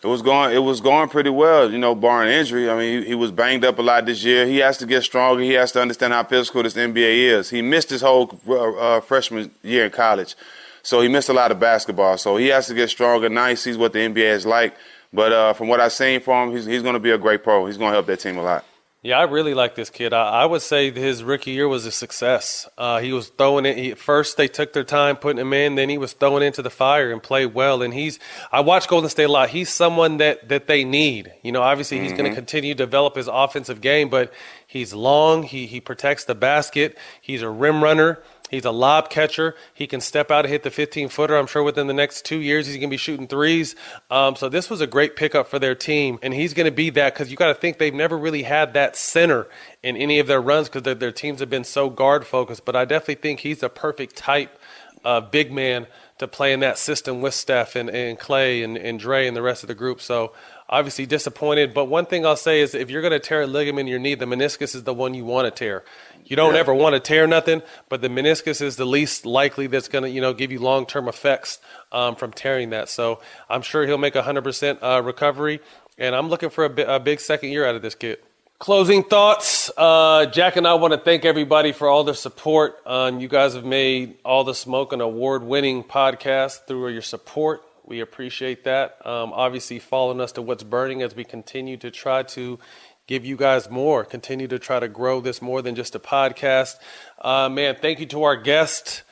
It 0.02 0.08
was 0.08 0.20
going. 0.20 0.54
It 0.54 0.58
was 0.58 0.80
going 0.80 1.08
pretty 1.08 1.30
well, 1.30 1.70
you 1.70 1.78
know, 1.78 1.94
barring 1.94 2.32
injury. 2.32 2.68
I 2.68 2.76
mean, 2.76 3.02
he, 3.02 3.08
he 3.08 3.14
was 3.14 3.30
banged 3.30 3.64
up 3.64 3.78
a 3.78 3.82
lot 3.82 4.04
this 4.04 4.24
year. 4.24 4.46
He 4.46 4.58
has 4.58 4.78
to 4.78 4.86
get 4.86 5.04
stronger. 5.04 5.42
He 5.42 5.52
has 5.52 5.70
to 5.72 5.80
understand 5.80 6.12
how 6.12 6.24
physical 6.24 6.64
this 6.64 6.74
NBA 6.74 7.30
is. 7.38 7.50
He 7.50 7.62
missed 7.62 7.90
his 7.90 8.00
whole 8.00 8.40
uh, 8.48 8.72
uh, 8.72 9.00
freshman 9.00 9.52
year 9.62 9.84
in 9.84 9.92
college, 9.92 10.34
so 10.82 11.00
he 11.00 11.08
missed 11.08 11.28
a 11.28 11.32
lot 11.32 11.52
of 11.52 11.60
basketball. 11.60 12.18
So 12.18 12.36
he 12.36 12.48
has 12.48 12.66
to 12.66 12.74
get 12.74 12.90
stronger. 12.90 13.28
Now 13.28 13.48
he 13.48 13.54
sees 13.54 13.78
what 13.78 13.92
the 13.92 14.00
NBA 14.00 14.32
is 14.32 14.44
like. 14.44 14.74
But 15.12 15.32
uh, 15.32 15.52
from 15.52 15.68
what 15.68 15.78
I've 15.78 15.92
seen 15.92 16.20
from 16.20 16.48
him, 16.48 16.56
he's, 16.56 16.64
he's 16.64 16.82
going 16.82 16.94
to 16.94 17.00
be 17.00 17.10
a 17.10 17.18
great 17.18 17.44
pro. 17.44 17.66
He's 17.66 17.76
going 17.76 17.90
to 17.90 17.94
help 17.94 18.06
that 18.06 18.20
team 18.20 18.38
a 18.38 18.42
lot. 18.42 18.64
Yeah, 19.04 19.18
I 19.18 19.24
really 19.24 19.52
like 19.52 19.74
this 19.74 19.90
kid. 19.90 20.12
I, 20.12 20.42
I 20.42 20.46
would 20.46 20.62
say 20.62 20.92
his 20.92 21.24
rookie 21.24 21.50
year 21.50 21.66
was 21.66 21.86
a 21.86 21.90
success. 21.90 22.68
Uh, 22.78 23.00
he 23.00 23.12
was 23.12 23.30
throwing 23.30 23.66
it. 23.66 23.76
He, 23.76 23.94
first, 23.94 24.36
they 24.36 24.46
took 24.46 24.72
their 24.72 24.84
time 24.84 25.16
putting 25.16 25.40
him 25.40 25.52
in. 25.52 25.74
Then 25.74 25.88
he 25.88 25.98
was 25.98 26.12
throwing 26.12 26.44
into 26.44 26.62
the 26.62 26.70
fire 26.70 27.10
and 27.10 27.20
played 27.20 27.46
well. 27.52 27.82
And 27.82 27.92
he's. 27.92 28.20
I 28.52 28.60
watch 28.60 28.86
Golden 28.86 29.10
State 29.10 29.24
a 29.24 29.28
lot. 29.32 29.48
He's 29.48 29.70
someone 29.70 30.18
that 30.18 30.48
that 30.50 30.68
they 30.68 30.84
need. 30.84 31.32
You 31.42 31.50
know, 31.50 31.62
obviously 31.62 31.98
he's 31.98 32.12
going 32.12 32.26
Mhm. 32.26 32.28
to 32.30 32.34
continue 32.36 32.74
to 32.74 32.78
develop 32.78 33.16
his 33.16 33.26
offensive 33.26 33.80
game, 33.80 34.08
but 34.08 34.32
he's 34.72 34.94
long. 34.94 35.42
He 35.42 35.66
he 35.66 35.80
protects 35.80 36.24
the 36.24 36.34
basket. 36.34 36.96
He's 37.20 37.42
a 37.42 37.50
rim 37.50 37.82
runner. 37.82 38.22
He's 38.50 38.66
a 38.66 38.70
lob 38.70 39.08
catcher. 39.08 39.54
He 39.72 39.86
can 39.86 40.02
step 40.02 40.30
out 40.30 40.44
and 40.44 40.52
hit 40.52 40.62
the 40.62 40.70
15 40.70 41.08
footer. 41.08 41.36
I'm 41.36 41.46
sure 41.46 41.62
within 41.62 41.86
the 41.86 41.94
next 41.94 42.26
two 42.26 42.36
years 42.36 42.66
he's 42.66 42.76
going 42.76 42.90
to 42.90 42.92
be 42.92 42.98
shooting 42.98 43.26
threes. 43.26 43.74
Um, 44.10 44.36
so 44.36 44.50
this 44.50 44.68
was 44.68 44.82
a 44.82 44.86
great 44.86 45.16
pickup 45.16 45.48
for 45.48 45.58
their 45.58 45.74
team, 45.74 46.18
and 46.22 46.34
he's 46.34 46.52
going 46.52 46.66
to 46.66 46.70
be 46.70 46.90
that 46.90 47.14
because 47.14 47.30
you 47.30 47.36
got 47.38 47.46
to 47.46 47.54
think 47.54 47.78
they've 47.78 47.94
never 47.94 48.18
really 48.18 48.42
had 48.42 48.74
that 48.74 48.94
center 48.94 49.48
in 49.82 49.96
any 49.96 50.18
of 50.18 50.26
their 50.26 50.42
runs 50.42 50.68
because 50.68 50.82
their, 50.82 50.94
their 50.94 51.12
teams 51.12 51.40
have 51.40 51.48
been 51.48 51.64
so 51.64 51.88
guard 51.88 52.26
focused. 52.26 52.66
But 52.66 52.76
I 52.76 52.84
definitely 52.84 53.22
think 53.22 53.40
he's 53.40 53.62
a 53.62 53.70
perfect 53.70 54.16
type 54.16 54.58
of 55.02 55.30
big 55.30 55.50
man 55.50 55.86
to 56.18 56.28
play 56.28 56.52
in 56.52 56.60
that 56.60 56.76
system 56.76 57.22
with 57.22 57.34
Steph 57.34 57.74
and, 57.74 57.88
and 57.88 58.18
Clay 58.18 58.62
and, 58.62 58.76
and 58.76 59.00
Dre 59.00 59.26
and 59.26 59.36
the 59.36 59.42
rest 59.42 59.64
of 59.64 59.68
the 59.68 59.74
group. 59.74 60.00
So 60.00 60.32
obviously 60.72 61.06
disappointed. 61.06 61.72
But 61.74 61.84
one 61.84 62.06
thing 62.06 62.26
I'll 62.26 62.34
say 62.34 62.60
is 62.60 62.74
if 62.74 62.90
you're 62.90 63.02
going 63.02 63.12
to 63.12 63.20
tear 63.20 63.42
a 63.42 63.46
ligament 63.46 63.80
in 63.80 63.86
your 63.88 63.98
knee, 64.00 64.16
the 64.16 64.24
meniscus 64.24 64.74
is 64.74 64.82
the 64.82 64.94
one 64.94 65.14
you 65.14 65.24
want 65.24 65.44
to 65.44 65.50
tear. 65.50 65.84
You 66.24 66.34
don't 66.34 66.54
Yeah. 66.54 66.60
ever 66.60 66.74
want 66.74 66.94
to 66.94 67.00
tear 67.00 67.26
nothing, 67.26 67.62
but 67.88 68.00
the 68.00 68.08
meniscus 68.08 68.60
is 68.62 68.76
the 68.76 68.86
least 68.86 69.26
likely 69.26 69.66
that's 69.66 69.88
going 69.88 70.02
to, 70.04 70.10
you 70.10 70.20
know, 70.20 70.32
give 70.32 70.50
you 70.50 70.58
long 70.60 70.86
term 70.86 71.06
effects 71.08 71.58
um, 71.92 72.16
from 72.16 72.32
tearing 72.32 72.70
that. 72.70 72.88
So 72.88 73.20
I'm 73.50 73.62
sure 73.62 73.86
he'll 73.86 73.98
make 73.98 74.14
100% 74.14 74.78
uh, 74.82 75.02
recovery, 75.02 75.60
and 75.98 76.14
I'm 76.16 76.28
looking 76.28 76.48
for 76.50 76.64
a, 76.64 76.70
bi- 76.70 76.82
a 76.82 76.98
big 76.98 77.20
second 77.20 77.50
year 77.50 77.66
out 77.66 77.74
of 77.76 77.82
this 77.82 77.94
kid. 77.94 78.18
Closing 78.58 79.02
thoughts. 79.02 79.70
Uh, 79.76 80.26
Jack 80.26 80.54
and 80.56 80.66
I 80.68 80.74
want 80.74 80.92
to 80.92 80.98
thank 80.98 81.24
everybody 81.24 81.72
for 81.72 81.88
all 81.88 82.04
their 82.04 82.14
support. 82.14 82.76
Um, 82.86 83.18
you 83.18 83.26
guys 83.28 83.54
have 83.54 83.64
made 83.64 84.14
All 84.24 84.44
the 84.44 84.54
Smoke 84.54 84.92
an 84.92 85.00
award 85.00 85.42
winning 85.42 85.82
podcast 85.82 86.66
through 86.66 86.88
your 86.90 87.02
support. 87.02 87.62
We 87.84 88.00
appreciate 88.00 88.64
that. 88.64 89.04
Um, 89.04 89.32
obviously, 89.32 89.78
following 89.78 90.20
us 90.20 90.32
to 90.32 90.42
What's 90.42 90.62
Burning 90.62 91.02
as 91.02 91.16
we 91.16 91.24
continue 91.24 91.76
to 91.78 91.90
try 91.90 92.22
to 92.22 92.58
give 93.06 93.24
you 93.24 93.36
guys 93.36 93.68
more, 93.68 94.04
continue 94.04 94.46
to 94.48 94.58
try 94.58 94.78
to 94.78 94.88
grow 94.88 95.20
this 95.20 95.42
more 95.42 95.62
than 95.62 95.74
just 95.74 95.94
a 95.94 95.98
podcast. 95.98 96.76
Uh, 97.20 97.48
man, 97.48 97.76
thank 97.80 97.98
you 97.98 98.06
to 98.06 98.22
our 98.22 98.36
guests, 98.36 99.02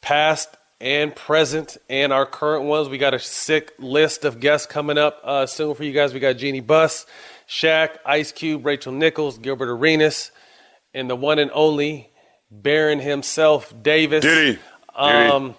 past 0.00 0.56
and 0.80 1.14
present, 1.14 1.76
and 1.88 2.12
our 2.12 2.26
current 2.26 2.64
ones. 2.64 2.88
We 2.88 2.98
got 2.98 3.14
a 3.14 3.18
sick 3.18 3.72
list 3.78 4.24
of 4.24 4.40
guests 4.40 4.66
coming 4.66 4.98
up 4.98 5.20
uh, 5.22 5.46
soon 5.46 5.74
for 5.74 5.84
you 5.84 5.92
guys. 5.92 6.12
We 6.12 6.20
got 6.20 6.32
Jeanie 6.34 6.60
Buss, 6.60 7.06
Shaq, 7.48 7.98
Ice 8.04 8.32
Cube, 8.32 8.66
Rachel 8.66 8.92
Nichols, 8.92 9.38
Gilbert 9.38 9.68
Arenas, 9.70 10.32
and 10.94 11.08
the 11.08 11.16
one 11.16 11.38
and 11.38 11.50
only 11.54 12.10
Baron 12.50 12.98
himself, 12.98 13.72
Davis. 13.82 14.22
Diddy. 14.22 14.58
Um, 14.94 15.54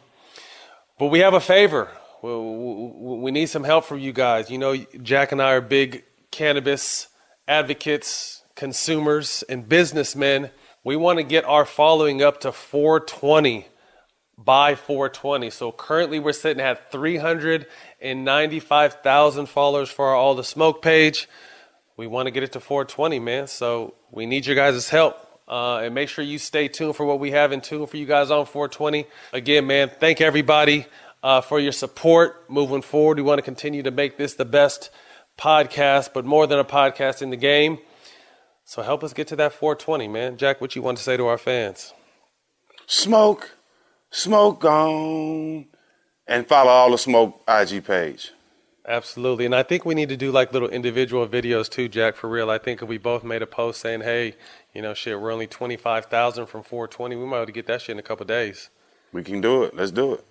but 1.00 1.08
we 1.08 1.20
have 1.20 1.34
a 1.34 1.40
favor. 1.40 1.90
We, 2.22 3.32
need 3.32 3.48
some 3.48 3.64
help 3.64 3.86
from 3.86 3.98
you 4.00 4.12
guys. 4.14 4.52
You 4.52 4.60
know, 4.60 4.78
Jack 5.02 5.32
and 5.32 5.42
I 5.42 5.54
are 5.54 5.62
big 5.62 6.04
cannabis 6.30 7.08
advocates, 7.48 8.44
consumers, 8.56 9.44
and 9.50 9.68
businessmen. 9.68 10.52
We 10.84 10.96
want 10.96 11.18
to 11.18 11.24
get 11.24 11.46
our 11.46 11.66
following 11.66 12.22
up 12.22 12.42
to 12.42 12.52
420 12.52 13.66
by 14.38 14.76
420. 14.76 15.50
So 15.50 15.72
currently 15.72 16.20
we're 16.20 16.34
sitting 16.34 16.62
at 16.62 16.92
395,000 16.92 19.48
followers 19.48 19.90
for 19.90 20.10
our 20.10 20.16
All 20.16 20.36
the 20.36 20.44
Smoke 20.44 20.84
page. 20.84 21.28
We 21.98 22.06
want 22.06 22.28
to 22.28 22.32
get 22.32 22.44
it 22.44 22.52
to 22.54 22.60
420, 22.60 23.18
man. 23.20 23.48
So 23.48 23.96
we 24.12 24.28
need 24.28 24.46
your 24.46 24.56
guys' 24.56 24.90
help. 24.90 25.28
Uh, 25.48 25.80
and 25.80 25.96
make 25.96 26.08
sure 26.08 26.24
you 26.24 26.38
stay 26.38 26.68
tuned 26.70 26.96
for 26.96 27.06
what 27.06 27.20
we 27.20 27.32
have 27.32 27.52
in 27.52 27.60
tune 27.60 27.86
for 27.86 27.98
you 27.98 28.06
guys 28.06 28.32
on 28.32 28.46
420. 28.46 29.06
Again, 29.34 29.68
man, 29.68 29.92
thank 30.00 30.22
everybody 30.22 30.86
uh, 31.24 31.42
for 31.42 31.60
your 31.60 31.72
support 31.72 32.50
moving 32.50 32.82
forward. 32.82 33.18
We 33.18 33.24
want 33.24 33.40
to 33.40 33.44
continue 33.44 33.84
to 33.84 33.92
make 33.92 34.18
this 34.18 34.34
the 34.34 34.46
best 34.46 34.90
podcast, 35.38 36.14
but 36.14 36.26
more 36.26 36.48
than 36.48 36.60
a 36.60 36.66
podcast 36.66 37.22
in 37.22 37.30
the 37.30 37.38
game. 37.38 37.80
So 38.64 38.82
help 38.82 39.04
us 39.04 39.14
get 39.14 39.28
to 39.28 39.36
that 39.38 39.54
420, 39.54 40.08
man. 40.08 40.38
Jack, 40.38 40.62
what 40.62 40.76
you 40.76 40.82
want 40.82 40.98
to 40.98 41.04
say 41.04 41.18
to 41.18 41.28
our 41.28 41.38
fans? 41.38 41.94
Smoke, 42.88 43.56
smoke 44.10 44.64
on, 44.64 45.66
and 46.28 46.48
follow 46.48 46.72
all 46.72 46.92
the 46.92 46.98
smoke 46.98 47.42
IG 47.48 47.84
page. 47.84 48.32
Absolutely. 48.88 49.46
And 49.46 49.54
I 49.54 49.64
think 49.64 49.86
we 49.86 49.94
need 49.94 50.10
to 50.10 50.18
do 50.18 50.32
like 50.32 50.54
little 50.54 50.70
individual 50.70 51.28
videos 51.28 51.70
too, 51.70 51.88
Jack, 51.88 52.16
for 52.16 52.30
real. 52.30 52.50
I 52.50 52.58
think 52.58 52.82
if 52.82 52.90
we 52.90 52.98
both 52.98 53.24
made 53.24 53.42
a 53.42 53.48
post 53.48 53.80
saying, 53.80 54.02
hey, 54.02 54.36
you 54.74 54.82
know, 54.82 54.94
shit, 54.94 55.20
we're 55.20 55.32
only 55.32 55.48
25,000 55.48 56.48
from 56.48 56.64
420, 56.64 57.16
we 57.16 57.26
might 57.26 57.32
be 57.32 57.36
able 57.38 57.46
to 57.46 57.52
get 57.52 57.68
that 57.68 57.82
shit 57.82 57.94
in 57.94 58.00
a 58.00 58.04
couple 58.04 58.26
days. 58.26 58.70
We 59.14 59.24
can 59.24 59.40
do 59.40 59.64
it. 59.64 59.76
Let's 59.76 59.92
do 59.92 60.14
it. 60.14 60.26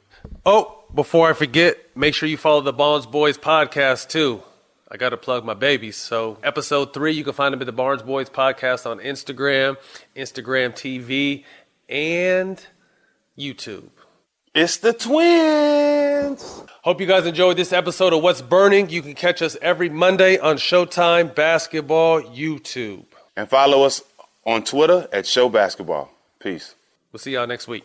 Oh, 0.45 0.85
before 0.95 1.29
I 1.29 1.33
forget, 1.33 1.77
make 1.97 2.15
sure 2.15 2.29
you 2.29 2.37
follow 2.37 2.61
the 2.61 2.73
Barnes 2.73 3.07
Boys 3.07 3.39
podcast 3.39 4.09
too. 4.09 4.43
I 4.91 4.97
got 4.97 5.11
to 5.11 5.17
plug 5.17 5.45
my 5.45 5.55
babies. 5.55 5.97
So, 5.97 6.39
episode 6.43 6.93
three, 6.93 7.13
you 7.13 7.23
can 7.23 7.33
find 7.33 7.53
them 7.53 7.61
at 7.61 7.67
the 7.67 7.73
Barnes 7.73 8.03
Boys 8.03 8.29
podcast 8.29 8.91
on 8.91 8.99
Instagram, 8.99 9.77
Instagram 10.17 10.73
TV, 10.73 11.45
and 11.89 12.65
YouTube. 13.39 13.91
It's 14.53 14.79
the 14.79 14.93
twins. 14.93 16.63
Hope 16.83 17.01
you 17.01 17.07
guys 17.07 17.25
enjoyed 17.25 17.57
this 17.57 17.73
episode 17.73 18.13
of 18.13 18.23
What's 18.23 18.43
Burning. 18.43 18.91
You 18.91 19.01
can 19.01 19.15
catch 19.15 19.43
us 19.43 19.57
every 19.63 19.89
Monday 19.89 20.39
on 20.39 20.57
Showtime 20.57 21.37
Basketball 21.37 22.23
YouTube. 22.23 23.05
And 23.37 23.49
follow 23.49 23.85
us 23.85 24.03
on 24.45 24.65
Twitter 24.65 25.07
at 25.13 25.25
Show 25.25 25.49
Basketball. 25.49 26.11
Peace. 26.41 26.75
We'll 27.13 27.21
see 27.21 27.33
y'all 27.35 27.47
next 27.47 27.69
week. 27.69 27.85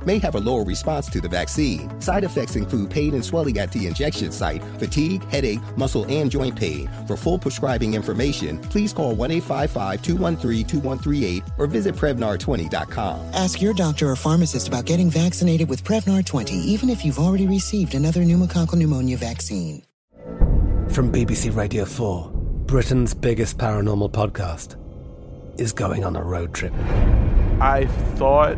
may 0.05 0.19
have 0.19 0.35
a 0.35 0.39
lower 0.39 0.63
response 0.63 1.09
to 1.09 1.21
the 1.21 1.29
vaccine. 1.29 1.99
Side 2.01 2.23
effects 2.23 2.55
include 2.55 2.89
pain 2.89 3.13
and 3.13 3.23
swelling 3.23 3.57
at 3.59 3.71
the 3.71 3.87
injection 3.87 4.31
site, 4.31 4.63
fatigue, 4.79 5.23
headache, 5.29 5.61
muscle, 5.77 6.05
and 6.05 6.29
joint 6.29 6.55
pain. 6.55 6.89
For 7.07 7.17
full 7.17 7.37
prescribing 7.39 7.93
information, 7.93 8.59
please 8.59 8.93
call 8.93 9.15
1 9.15 9.31
855 9.31 10.01
213 10.01 10.65
2138 10.67 11.43
or 11.57 11.67
visit 11.67 11.95
Prevnar20.com. 11.95 13.19
Ask 13.33 13.61
your 13.61 13.73
doctor 13.73 14.09
or 14.09 14.15
pharmacist 14.15 14.67
about 14.67 14.85
getting 14.85 15.09
vaccinated 15.09 15.69
with 15.69 15.83
Prevnar 15.83 16.25
20, 16.25 16.55
even 16.55 16.89
if 16.89 17.05
you've 17.05 17.19
already 17.19 17.47
received 17.47 17.95
another 17.95 18.21
pneumococcal 18.21 18.75
pneumonia 18.75 19.17
vaccine. 19.17 19.83
From 20.89 21.09
BBC 21.09 21.55
Radio 21.55 21.85
4, 21.85 22.31
Britain's 22.65 23.13
biggest 23.13 23.57
paranormal 23.57 24.11
podcast 24.11 24.75
is 25.57 25.71
going 25.71 26.03
on 26.03 26.15
a 26.15 26.21
road 26.23 26.53
trip. 26.53 26.73
I 27.61 27.87
thought 28.15 28.57